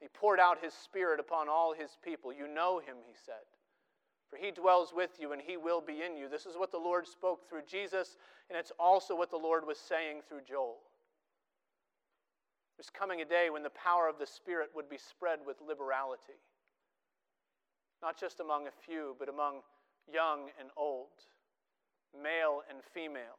He 0.00 0.08
poured 0.08 0.40
out 0.40 0.64
his 0.64 0.72
Spirit 0.72 1.20
upon 1.20 1.50
all 1.50 1.74
his 1.74 1.98
people. 2.02 2.32
You 2.32 2.48
know 2.48 2.78
him, 2.78 2.96
he 3.06 3.12
said. 3.26 3.44
For 4.30 4.38
he 4.38 4.52
dwells 4.52 4.94
with 4.96 5.10
you, 5.20 5.32
and 5.32 5.42
he 5.42 5.58
will 5.58 5.82
be 5.82 6.00
in 6.02 6.16
you. 6.16 6.30
This 6.30 6.46
is 6.46 6.56
what 6.56 6.72
the 6.72 6.78
Lord 6.78 7.06
spoke 7.06 7.46
through 7.46 7.64
Jesus, 7.68 8.16
and 8.48 8.58
it's 8.58 8.72
also 8.80 9.14
what 9.14 9.30
the 9.30 9.36
Lord 9.36 9.66
was 9.66 9.76
saying 9.76 10.22
through 10.26 10.48
Joel. 10.48 10.78
There's 12.78 12.88
coming 12.88 13.20
a 13.20 13.26
day 13.26 13.50
when 13.50 13.62
the 13.62 13.68
power 13.68 14.08
of 14.08 14.18
the 14.18 14.26
Spirit 14.26 14.70
would 14.74 14.88
be 14.88 14.96
spread 14.96 15.40
with 15.46 15.58
liberality, 15.60 16.40
not 18.00 18.18
just 18.18 18.40
among 18.40 18.66
a 18.66 18.70
few, 18.86 19.14
but 19.18 19.28
among 19.28 19.56
young 20.10 20.48
and 20.58 20.70
old, 20.74 21.08
male 22.14 22.62
and 22.70 22.78
female 22.94 23.36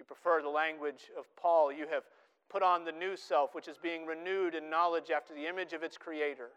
you 0.00 0.04
prefer 0.04 0.40
the 0.40 0.48
language 0.48 1.10
of 1.16 1.26
Paul, 1.36 1.70
you 1.70 1.86
have 1.92 2.04
put 2.48 2.62
on 2.62 2.84
the 2.84 2.92
new 2.92 3.16
self, 3.16 3.54
which 3.54 3.68
is 3.68 3.76
being 3.76 4.06
renewed 4.06 4.54
in 4.54 4.70
knowledge 4.70 5.10
after 5.14 5.34
the 5.34 5.46
image 5.46 5.74
of 5.74 5.82
its 5.82 5.98
creator. 5.98 6.48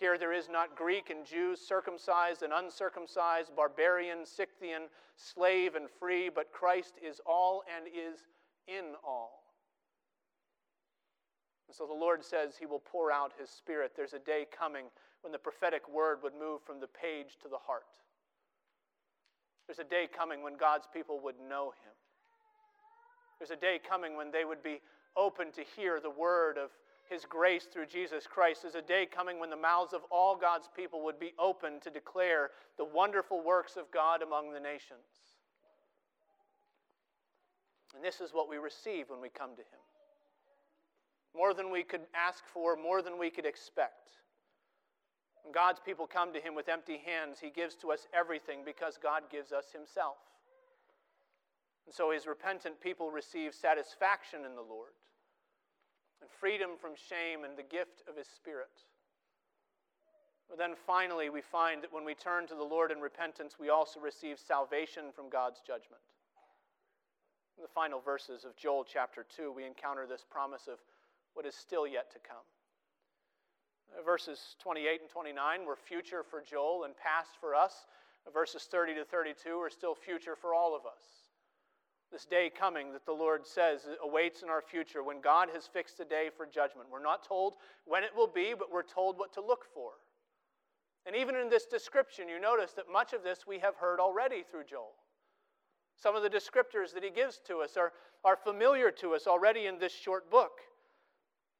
Here 0.00 0.18
there 0.18 0.32
is 0.32 0.48
not 0.48 0.76
Greek 0.76 1.10
and 1.10 1.24
Jew, 1.24 1.54
circumcised 1.54 2.42
and 2.42 2.52
uncircumcised, 2.52 3.54
barbarian, 3.54 4.26
Scythian, 4.26 4.88
slave 5.14 5.76
and 5.76 5.88
free, 5.88 6.28
but 6.28 6.52
Christ 6.52 6.94
is 7.00 7.20
all 7.24 7.62
and 7.72 7.86
is 7.86 8.20
in 8.66 8.94
all. 9.06 9.44
And 11.68 11.76
so 11.76 11.86
the 11.86 11.94
Lord 11.94 12.24
says 12.24 12.56
he 12.58 12.66
will 12.66 12.82
pour 12.84 13.12
out 13.12 13.32
his 13.38 13.48
spirit. 13.48 13.92
There's 13.94 14.14
a 14.14 14.18
day 14.18 14.44
coming 14.50 14.86
when 15.20 15.32
the 15.32 15.38
prophetic 15.38 15.88
word 15.88 16.18
would 16.24 16.34
move 16.34 16.62
from 16.66 16.80
the 16.80 16.88
page 16.88 17.36
to 17.42 17.48
the 17.48 17.58
heart. 17.64 17.84
There's 19.68 19.78
a 19.78 19.84
day 19.84 20.08
coming 20.12 20.42
when 20.42 20.56
God's 20.56 20.88
people 20.92 21.20
would 21.20 21.36
know 21.48 21.72
him. 21.84 21.89
There's 23.40 23.50
a 23.50 23.56
day 23.56 23.80
coming 23.82 24.16
when 24.16 24.30
they 24.30 24.44
would 24.44 24.62
be 24.62 24.80
open 25.16 25.50
to 25.52 25.62
hear 25.76 25.98
the 25.98 26.10
word 26.10 26.58
of 26.58 26.70
His 27.08 27.24
grace 27.24 27.64
through 27.64 27.86
Jesus 27.86 28.28
Christ. 28.28 28.62
There's 28.62 28.76
a 28.76 28.82
day 28.82 29.08
coming 29.12 29.40
when 29.40 29.50
the 29.50 29.56
mouths 29.56 29.92
of 29.92 30.02
all 30.12 30.36
God's 30.36 30.68
people 30.76 31.02
would 31.04 31.18
be 31.18 31.32
open 31.38 31.80
to 31.80 31.90
declare 31.90 32.50
the 32.76 32.84
wonderful 32.84 33.42
works 33.42 33.76
of 33.76 33.90
God 33.90 34.22
among 34.22 34.52
the 34.52 34.60
nations. 34.60 35.02
And 37.96 38.04
this 38.04 38.20
is 38.20 38.30
what 38.32 38.48
we 38.48 38.58
receive 38.58 39.10
when 39.10 39.20
we 39.20 39.30
come 39.30 39.56
to 39.56 39.62
Him 39.62 39.80
more 41.34 41.54
than 41.54 41.70
we 41.70 41.82
could 41.82 42.02
ask 42.14 42.44
for, 42.52 42.76
more 42.76 43.02
than 43.02 43.18
we 43.18 43.30
could 43.30 43.46
expect. 43.46 44.10
When 45.42 45.52
God's 45.52 45.80
people 45.80 46.06
come 46.06 46.32
to 46.32 46.40
Him 46.40 46.54
with 46.54 46.68
empty 46.68 47.00
hands, 47.04 47.38
He 47.40 47.50
gives 47.50 47.74
to 47.76 47.92
us 47.92 48.06
everything 48.12 48.60
because 48.64 48.98
God 49.02 49.22
gives 49.30 49.52
us 49.52 49.66
Himself. 49.72 50.16
And 51.90 51.94
so 51.96 52.12
his 52.12 52.28
repentant 52.28 52.80
people 52.80 53.10
receive 53.10 53.52
satisfaction 53.52 54.44
in 54.46 54.54
the 54.54 54.62
Lord 54.62 54.94
and 56.20 56.30
freedom 56.30 56.78
from 56.80 56.92
shame 56.94 57.42
and 57.42 57.58
the 57.58 57.66
gift 57.66 58.06
of 58.08 58.16
his 58.16 58.28
Spirit. 58.28 58.86
But 60.48 60.56
then 60.56 60.78
finally, 60.86 61.30
we 61.30 61.40
find 61.40 61.82
that 61.82 61.92
when 61.92 62.04
we 62.04 62.14
turn 62.14 62.46
to 62.46 62.54
the 62.54 62.62
Lord 62.62 62.92
in 62.92 63.00
repentance, 63.00 63.56
we 63.58 63.70
also 63.70 63.98
receive 63.98 64.38
salvation 64.38 65.06
from 65.10 65.28
God's 65.28 65.58
judgment. 65.66 66.06
In 67.58 67.62
the 67.62 67.74
final 67.74 67.98
verses 67.98 68.44
of 68.44 68.54
Joel 68.54 68.84
chapter 68.84 69.26
2, 69.26 69.50
we 69.50 69.66
encounter 69.66 70.06
this 70.06 70.24
promise 70.30 70.68
of 70.70 70.78
what 71.34 71.44
is 71.44 71.56
still 71.56 71.88
yet 71.88 72.08
to 72.12 72.20
come. 72.20 72.46
Verses 74.06 74.54
28 74.62 75.00
and 75.00 75.10
29 75.10 75.66
were 75.66 75.74
future 75.74 76.22
for 76.22 76.40
Joel 76.40 76.84
and 76.84 76.94
past 76.96 77.30
for 77.40 77.52
us. 77.52 77.88
Verses 78.32 78.68
30 78.70 78.94
to 78.94 79.04
32 79.04 79.58
are 79.58 79.70
still 79.70 79.96
future 79.96 80.36
for 80.36 80.54
all 80.54 80.76
of 80.76 80.86
us 80.86 81.19
this 82.12 82.24
day 82.24 82.50
coming 82.50 82.92
that 82.92 83.06
the 83.06 83.12
Lord 83.12 83.46
says 83.46 83.82
awaits 84.02 84.42
in 84.42 84.48
our 84.48 84.62
future 84.62 85.02
when 85.02 85.20
God 85.20 85.48
has 85.54 85.66
fixed 85.66 86.00
a 86.00 86.04
day 86.04 86.28
for 86.36 86.46
judgment. 86.46 86.88
We're 86.90 87.02
not 87.02 87.26
told 87.26 87.54
when 87.84 88.02
it 88.02 88.10
will 88.16 88.26
be, 88.26 88.54
but 88.58 88.72
we're 88.72 88.82
told 88.82 89.18
what 89.18 89.32
to 89.34 89.40
look 89.40 89.64
for. 89.72 89.92
And 91.06 91.16
even 91.16 91.36
in 91.36 91.48
this 91.48 91.66
description, 91.66 92.28
you 92.28 92.40
notice 92.40 92.72
that 92.72 92.92
much 92.92 93.12
of 93.12 93.22
this 93.22 93.46
we 93.46 93.58
have 93.60 93.76
heard 93.76 94.00
already 94.00 94.42
through 94.42 94.64
Joel. 94.64 94.92
Some 95.96 96.16
of 96.16 96.22
the 96.22 96.30
descriptors 96.30 96.92
that 96.94 97.04
he 97.04 97.10
gives 97.10 97.40
to 97.46 97.58
us 97.58 97.76
are, 97.76 97.92
are 98.24 98.36
familiar 98.36 98.90
to 98.92 99.14
us 99.14 99.26
already 99.26 99.66
in 99.66 99.78
this 99.78 99.92
short 99.92 100.30
book. 100.30 100.60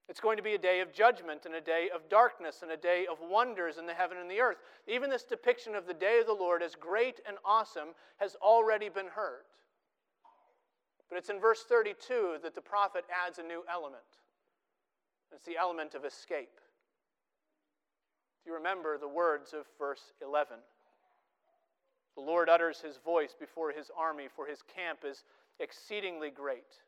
It's 0.08 0.20
going 0.20 0.38
to 0.38 0.42
be 0.42 0.54
a 0.54 0.58
day 0.58 0.80
of 0.80 0.92
judgment 0.92 1.46
and 1.46 1.54
a 1.54 1.60
day 1.60 1.88
of 1.94 2.08
darkness 2.08 2.62
and 2.62 2.72
a 2.72 2.76
day 2.76 3.06
of 3.08 3.18
wonders 3.20 3.78
in 3.78 3.86
the 3.86 3.94
heaven 3.94 4.18
and 4.18 4.28
the 4.28 4.40
earth. 4.40 4.56
Even 4.88 5.08
this 5.08 5.22
depiction 5.22 5.76
of 5.76 5.86
the 5.86 5.94
day 5.94 6.18
of 6.18 6.26
the 6.26 6.32
Lord 6.32 6.62
as 6.62 6.74
great 6.74 7.20
and 7.28 7.36
awesome 7.44 7.90
has 8.16 8.34
already 8.42 8.88
been 8.88 9.06
heard. 9.06 9.44
But 11.10 11.18
it's 11.18 11.28
in 11.28 11.40
verse 11.40 11.64
32 11.68 12.38
that 12.42 12.54
the 12.54 12.60
prophet 12.60 13.04
adds 13.26 13.38
a 13.38 13.42
new 13.42 13.64
element. 13.70 14.02
It's 15.34 15.44
the 15.44 15.58
element 15.58 15.94
of 15.94 16.04
escape. 16.04 16.60
Do 18.44 18.50
you 18.50 18.56
remember 18.56 18.96
the 18.96 19.08
words 19.08 19.52
of 19.52 19.66
verse 19.78 20.12
11? 20.22 20.56
The 22.14 22.22
Lord 22.22 22.48
utters 22.48 22.80
his 22.80 22.96
voice 23.04 23.34
before 23.38 23.72
his 23.72 23.90
army, 23.96 24.28
for 24.34 24.46
his 24.46 24.62
camp 24.62 25.00
is 25.04 25.24
exceedingly 25.58 26.30
great. 26.30 26.82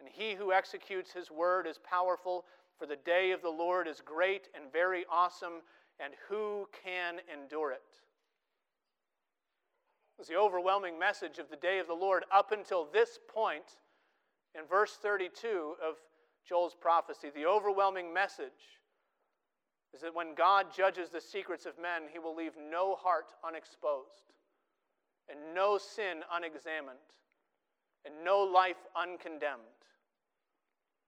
And 0.00 0.08
he 0.08 0.34
who 0.34 0.52
executes 0.52 1.12
his 1.12 1.30
word 1.30 1.66
is 1.66 1.78
powerful, 1.78 2.44
for 2.78 2.86
the 2.86 2.96
day 2.96 3.30
of 3.30 3.42
the 3.42 3.48
Lord 3.48 3.86
is 3.86 4.02
great 4.04 4.48
and 4.54 4.72
very 4.72 5.04
awesome, 5.10 5.62
and 6.00 6.14
who 6.28 6.68
can 6.84 7.20
endure 7.32 7.72
it? 7.72 7.82
Was 10.22 10.28
the 10.28 10.36
overwhelming 10.36 10.96
message 10.96 11.40
of 11.40 11.50
the 11.50 11.56
day 11.56 11.80
of 11.80 11.88
the 11.88 11.92
Lord 11.92 12.22
up 12.32 12.52
until 12.52 12.86
this 12.92 13.18
point 13.26 13.78
in 14.56 14.64
verse 14.70 14.96
32 15.02 15.74
of 15.84 15.96
Joel's 16.48 16.76
prophecy. 16.80 17.30
The 17.34 17.46
overwhelming 17.46 18.14
message 18.14 18.78
is 19.92 20.00
that 20.02 20.14
when 20.14 20.36
God 20.36 20.66
judges 20.72 21.10
the 21.10 21.20
secrets 21.20 21.66
of 21.66 21.72
men, 21.76 22.02
he 22.08 22.20
will 22.20 22.36
leave 22.36 22.52
no 22.70 22.94
heart 22.94 23.32
unexposed, 23.44 24.30
and 25.28 25.56
no 25.56 25.76
sin 25.76 26.20
unexamined, 26.32 26.98
and 28.04 28.14
no 28.24 28.42
life 28.44 28.86
uncondemned. 28.94 29.81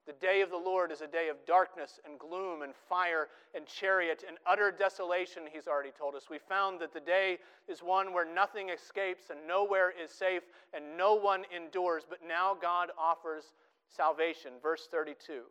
The 0.06 0.12
day 0.12 0.42
of 0.42 0.50
the 0.50 0.56
Lord 0.56 0.92
is 0.92 1.00
a 1.00 1.06
day 1.06 1.28
of 1.30 1.36
darkness 1.46 1.98
and 2.04 2.18
gloom 2.18 2.60
and 2.60 2.74
fire 2.88 3.28
and 3.54 3.66
chariot 3.66 4.22
and 4.28 4.36
utter 4.46 4.70
desolation, 4.70 5.44
he's 5.50 5.66
already 5.66 5.92
told 5.98 6.14
us. 6.14 6.24
We 6.28 6.38
found 6.38 6.78
that 6.80 6.92
the 6.92 7.00
day 7.00 7.38
is 7.68 7.80
one 7.80 8.12
where 8.12 8.26
nothing 8.26 8.68
escapes 8.68 9.30
and 9.30 9.48
nowhere 9.48 9.90
is 9.90 10.10
safe 10.10 10.42
and 10.74 10.98
no 10.98 11.14
one 11.14 11.44
endures, 11.56 12.02
but 12.08 12.18
now 12.26 12.54
God 12.60 12.90
offers 12.98 13.54
salvation. 13.88 14.52
Verse 14.62 14.88
32. 14.90 15.42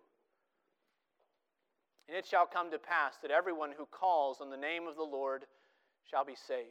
And 2.08 2.18
it 2.18 2.28
shall 2.28 2.46
come 2.46 2.70
to 2.70 2.78
pass 2.78 3.18
that 3.22 3.32
everyone 3.32 3.72
who 3.76 3.88
calls 3.88 4.40
on 4.40 4.52
the 4.52 4.58
name 4.58 4.88
of 4.88 4.96
the 4.96 5.04
Lord 5.04 5.46
shall 6.08 6.26
be 6.26 6.36
saved. 6.36 6.68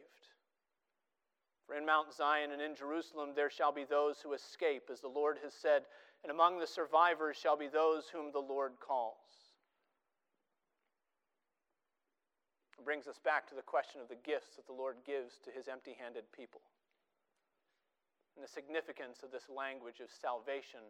For 1.67 1.75
in 1.77 1.87
Mount 1.87 2.13
Zion 2.13 2.53
and 2.53 2.61
in 2.61 2.77
Jerusalem 2.77 3.31
there 3.35 3.51
shall 3.51 3.73
be 3.73 3.85
those 3.85 4.21
who 4.21 4.35
escape, 4.35 4.91
as 4.93 5.01
the 5.01 5.09
Lord 5.09 5.39
has 5.43 5.55
said 5.55 5.83
and 6.23 6.31
among 6.31 6.59
the 6.59 6.67
survivors 6.67 7.37
shall 7.37 7.57
be 7.57 7.69
those 7.69 8.05
whom 8.13 8.33
the 8.33 8.39
Lord 8.39 8.73
calls. 8.81 9.17
It 12.79 12.85
brings 12.85 13.07
us 13.07 13.19
back 13.23 13.49
to 13.49 13.55
the 13.55 13.63
question 13.63 14.01
of 14.01 14.09
the 14.09 14.19
gifts 14.23 14.57
that 14.57 14.67
the 14.67 14.73
Lord 14.73 14.97
gives 15.07 15.39
to 15.45 15.51
his 15.51 15.69
empty 15.69 15.97
handed 15.99 16.25
people 16.33 16.61
and 18.37 18.43
the 18.45 18.49
significance 18.49 19.23
of 19.23 19.31
this 19.31 19.49
language 19.49 20.01
of 20.01 20.09
salvation 20.11 20.81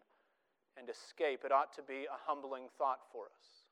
and 0.78 0.88
escape. 0.88 1.42
It 1.44 1.52
ought 1.52 1.74
to 1.74 1.82
be 1.82 2.06
a 2.06 2.22
humbling 2.26 2.70
thought 2.78 3.00
for 3.10 3.26
us. 3.26 3.66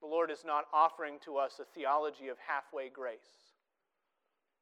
The 0.00 0.06
Lord 0.06 0.30
is 0.30 0.44
not 0.44 0.66
offering 0.72 1.16
to 1.24 1.36
us 1.36 1.60
a 1.60 1.64
theology 1.64 2.28
of 2.28 2.36
halfway 2.38 2.88
grace. 2.88 3.56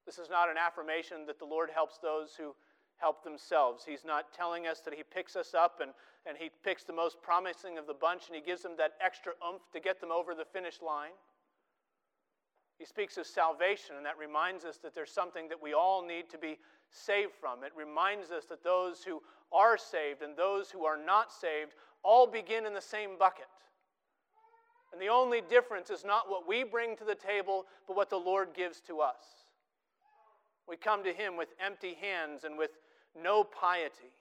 This 0.07 0.19
is 0.19 0.31
not 0.31 0.51
an 0.51 0.57
affirmation 0.57 1.27
that 1.27 1.39
the 1.39 1.45
Lord 1.45 1.71
helps 1.71 1.99
those 1.99 2.35
who 2.35 2.55
help 3.03 3.25
themselves. 3.25 3.85
He's 3.85 4.05
not 4.07 4.33
telling 4.33 4.69
us 4.69 4.81
that 4.81 4.95
He 4.95 5.03
picks 5.03 5.35
us 5.35 5.55
up 5.55 5.81
and, 5.83 5.91
and 6.25 6.39
He 6.39 6.51
picks 6.65 6.85
the 6.85 6.93
most 6.93 7.21
promising 7.21 7.77
of 7.77 7.89
the 7.89 7.95
bunch 7.95 8.29
and 8.29 8.37
He 8.37 8.41
gives 8.41 8.63
them 8.63 8.73
that 8.79 8.93
extra 9.05 9.33
oomph 9.47 9.63
to 9.73 9.81
get 9.81 10.01
them 10.01 10.13
over 10.13 10.35
the 10.35 10.45
finish 10.45 10.81
line. 10.81 11.11
He 12.79 12.87
speaks 12.87 13.17
of 13.17 13.27
salvation, 13.27 13.97
and 13.97 14.07
that 14.07 14.19
reminds 14.19 14.65
us 14.65 14.79
that 14.79 14.95
there's 14.95 15.13
something 15.13 15.49
that 15.49 15.63
we 15.63 15.73
all 15.75 16.05
need 16.05 16.31
to 16.31 16.39
be 16.39 16.59
saved 16.91 17.33
from. 17.41 17.63
It 17.63 17.73
reminds 17.77 18.31
us 18.31 18.45
that 18.47 18.65
those 18.65 19.05
who 19.05 19.21
are 19.53 19.77
saved 19.77 20.23
and 20.23 20.37
those 20.37 20.71
who 20.71 20.85
are 20.85 20.97
not 20.97 21.33
saved 21.33 21.75
all 22.03 22.27
begin 22.27 22.67
in 22.67 22.75
the 22.75 22.81
same 22.81 23.19
bucket. 23.19 23.47
And 24.93 25.01
the 25.01 25.09
only 25.09 25.41
difference 25.41 25.91
is 25.91 26.05
not 26.05 26.29
what 26.29 26.49
we 26.49 26.65
bring 26.65 26.97
to 26.97 27.05
the 27.05 27.15
table, 27.15 27.67
but 27.87 27.97
what 27.97 28.11
the 28.11 28.17
Lord 28.17 28.49
gives 28.55 28.81
to 28.83 29.01
us. 29.01 29.47
We 30.69 30.77
come 30.77 31.03
to 31.05 31.13
Him 31.13 31.37
with 31.37 31.49
empty 31.65 31.97
hands 32.01 32.45
and 32.45 32.59
with 32.59 32.71
no 33.21 33.45
piety. 33.45 34.13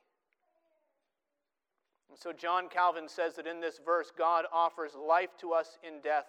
And 2.09 2.19
so 2.19 2.33
John 2.33 2.67
Calvin 2.67 3.07
says 3.07 3.35
that 3.35 3.47
in 3.47 3.61
this 3.61 3.79
verse, 3.83 4.11
God 4.17 4.45
offers 4.51 4.91
life 4.95 5.37
to 5.39 5.53
us 5.53 5.77
in 5.81 6.01
death 6.01 6.25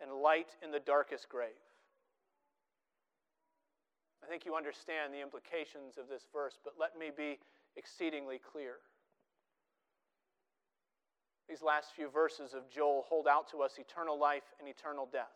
and 0.00 0.12
light 0.12 0.56
in 0.62 0.70
the 0.70 0.80
darkest 0.80 1.28
grave. 1.28 1.50
I 4.22 4.28
think 4.28 4.44
you 4.44 4.54
understand 4.54 5.12
the 5.12 5.22
implications 5.22 5.96
of 5.98 6.08
this 6.08 6.26
verse, 6.32 6.58
but 6.62 6.74
let 6.78 6.98
me 6.98 7.10
be 7.16 7.38
exceedingly 7.76 8.38
clear. 8.38 8.74
These 11.48 11.62
last 11.62 11.92
few 11.96 12.08
verses 12.10 12.54
of 12.54 12.70
Joel 12.70 13.04
hold 13.08 13.26
out 13.26 13.50
to 13.50 13.62
us 13.62 13.78
eternal 13.78 14.18
life 14.18 14.54
and 14.60 14.68
eternal 14.68 15.08
death. 15.10 15.32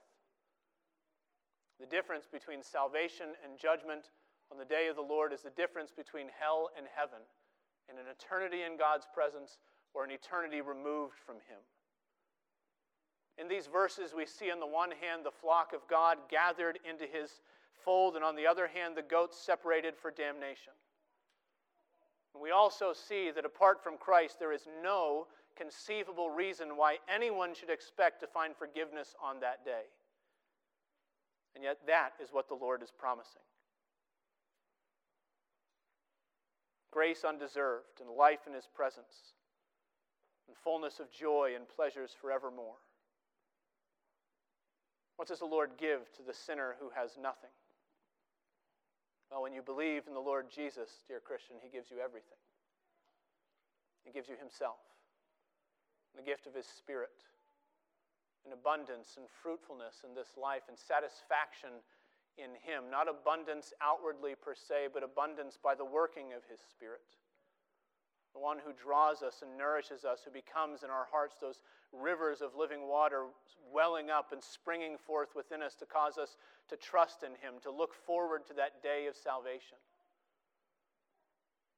The 1.81 1.87
difference 1.87 2.27
between 2.31 2.63
salvation 2.63 3.27
and 3.45 3.59
judgment 3.59 4.11
on 4.51 4.59
the 4.59 4.65
day 4.65 4.89
of 4.89 4.97
the 4.97 5.03
Lord 5.03 5.33
is 5.33 5.43
the 5.43 5.51
difference 5.51 5.91
between 5.91 6.29
hell 6.39 6.71
and 6.77 6.87
heaven, 6.95 7.19
and 7.89 7.99
an 7.99 8.07
eternity 8.11 8.63
in 8.63 8.79
God's 8.79 9.07
presence 9.13 9.59
or 9.95 10.05
an 10.05 10.11
eternity 10.11 10.61
removed 10.61 11.19
from 11.25 11.37
Him. 11.37 11.59
In 13.39 13.49
these 13.49 13.67
verses, 13.67 14.15
we 14.17 14.27
see 14.27 14.51
on 14.51 14.61
the 14.61 14.67
one 14.67 14.91
hand 14.91 15.25
the 15.25 15.31
flock 15.31 15.73
of 15.73 15.87
God 15.89 16.19
gathered 16.31 16.79
into 16.89 17.05
His 17.05 17.41
fold, 17.85 18.17
and 18.17 18.25
on 18.25 18.37
the 18.37 18.47
other 18.47 18.67
hand, 18.67 18.97
the 18.97 19.03
goats 19.03 19.37
separated 19.39 19.95
for 19.97 20.11
damnation. 20.11 20.73
And 22.35 22.43
we 22.43 22.51
also 22.51 22.93
see 22.93 23.31
that 23.31 23.45
apart 23.45 23.83
from 23.83 23.99
Christ, 23.99 24.39
there 24.39 24.53
is 24.53 24.67
no 24.83 25.27
conceivable 25.57 26.31
reason 26.31 26.77
why 26.77 26.97
anyone 27.13 27.55
should 27.55 27.71
expect 27.71 28.21
to 28.21 28.27
find 28.27 28.55
forgiveness 28.55 29.15
on 29.23 29.41
that 29.41 29.65
day. 29.65 29.89
And 31.55 31.65
yet, 31.65 31.79
that 31.87 32.13
is 32.23 32.31
what 32.33 32.49
the 32.49 32.55
Lord 32.55 32.83
is 32.83 32.93
promising 32.97 33.43
grace 36.97 37.29
undeserved, 37.29 38.01
and 38.01 38.09
life 38.09 38.49
in 38.49 38.57
His 38.57 38.65
presence, 38.73 39.37
and 40.49 40.57
fullness 40.57 40.97
of 40.97 41.13
joy 41.13 41.53
and 41.53 41.69
pleasures 41.69 42.17
forevermore. 42.19 42.81
What 45.21 45.29
does 45.29 45.41
the 45.41 45.53
Lord 45.53 45.77
give 45.77 46.09
to 46.17 46.25
the 46.25 46.33
sinner 46.33 46.73
who 46.81 46.89
has 46.97 47.21
nothing? 47.21 47.53
Well, 49.29 49.45
when 49.45 49.53
you 49.53 49.61
believe 49.61 50.09
in 50.09 50.17
the 50.17 50.25
Lord 50.25 50.49
Jesus, 50.49 51.05
dear 51.05 51.21
Christian, 51.21 51.61
He 51.61 51.69
gives 51.69 51.93
you 51.93 52.01
everything. 52.01 52.41
He 54.01 54.09
gives 54.09 54.33
you 54.33 54.41
Himself, 54.41 54.81
the 56.17 56.25
gift 56.25 56.49
of 56.49 56.57
His 56.57 56.65
Spirit, 56.65 57.29
and 58.49 58.57
abundance 58.57 59.21
and 59.21 59.29
fruitfulness 59.29 60.01
in 60.01 60.17
this 60.17 60.33
life, 60.41 60.65
and 60.73 60.81
satisfaction 60.81 61.77
in 62.39 62.51
Him. 62.63 62.91
Not 62.91 63.09
abundance 63.09 63.73
outwardly 63.81 64.35
per 64.35 64.55
se, 64.55 64.89
but 64.93 65.03
abundance 65.03 65.59
by 65.63 65.75
the 65.75 65.85
working 65.85 66.33
of 66.33 66.43
His 66.49 66.61
Spirit 66.61 67.17
the 68.37 68.43
one 68.45 68.59
who 68.61 68.77
draws 68.77 69.23
us 69.23 69.41
and 69.41 69.57
nourishes 69.57 70.05
us, 70.05 70.21
who 70.23 70.31
becomes 70.31 70.83
in 70.83 70.91
our 70.91 71.09
hearts 71.11 71.37
those 71.41 71.65
rivers 71.89 72.43
of 72.43 72.53
living 72.53 72.87
water 72.87 73.25
welling 73.73 74.11
up 74.11 74.29
and 74.31 74.45
springing 74.45 74.99
forth 75.01 75.33
within 75.35 75.63
us 75.63 75.75
to 75.75 75.87
cause 75.87 76.19
us 76.19 76.37
to 76.69 76.77
trust 76.77 77.23
in 77.23 77.33
Him, 77.41 77.57
to 77.63 77.71
look 77.71 77.95
forward 77.95 78.45
to 78.47 78.55
that 78.61 78.83
day 78.83 79.07
of 79.09 79.17
salvation. 79.17 79.81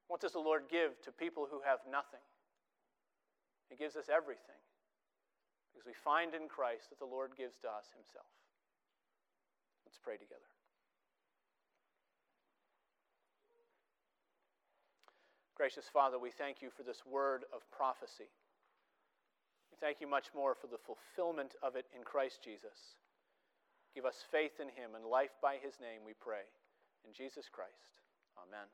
What 0.08 0.20
does 0.20 0.32
the 0.32 0.42
Lord 0.42 0.64
give 0.68 1.00
to 1.02 1.12
people 1.12 1.46
who 1.48 1.60
have 1.64 1.78
nothing? 1.88 2.26
He 3.70 3.76
gives 3.76 3.94
us 3.94 4.10
everything 4.10 4.58
because 5.70 5.86
we 5.86 5.94
find 5.94 6.34
in 6.34 6.48
Christ 6.48 6.90
that 6.90 6.98
the 6.98 7.06
Lord 7.06 7.38
gives 7.38 7.54
to 7.62 7.68
us 7.68 7.94
Himself. 7.94 8.26
Let's 9.88 10.04
pray 10.04 10.20
together. 10.20 10.44
Gracious 15.56 15.88
Father, 15.88 16.18
we 16.20 16.28
thank 16.28 16.60
you 16.60 16.68
for 16.68 16.82
this 16.82 17.08
word 17.08 17.48
of 17.56 17.64
prophecy. 17.72 18.28
We 19.72 19.80
thank 19.80 20.02
you 20.02 20.06
much 20.06 20.28
more 20.36 20.52
for 20.54 20.66
the 20.66 20.76
fulfillment 20.76 21.54
of 21.62 21.74
it 21.74 21.86
in 21.96 22.04
Christ 22.04 22.44
Jesus. 22.44 23.00
Give 23.94 24.04
us 24.04 24.28
faith 24.30 24.60
in 24.60 24.68
him 24.68 24.92
and 24.94 25.08
life 25.08 25.40
by 25.40 25.56
his 25.56 25.80
name, 25.80 26.04
we 26.04 26.12
pray. 26.12 26.44
In 27.08 27.14
Jesus 27.14 27.48
Christ. 27.48 27.96
Amen. 28.36 28.68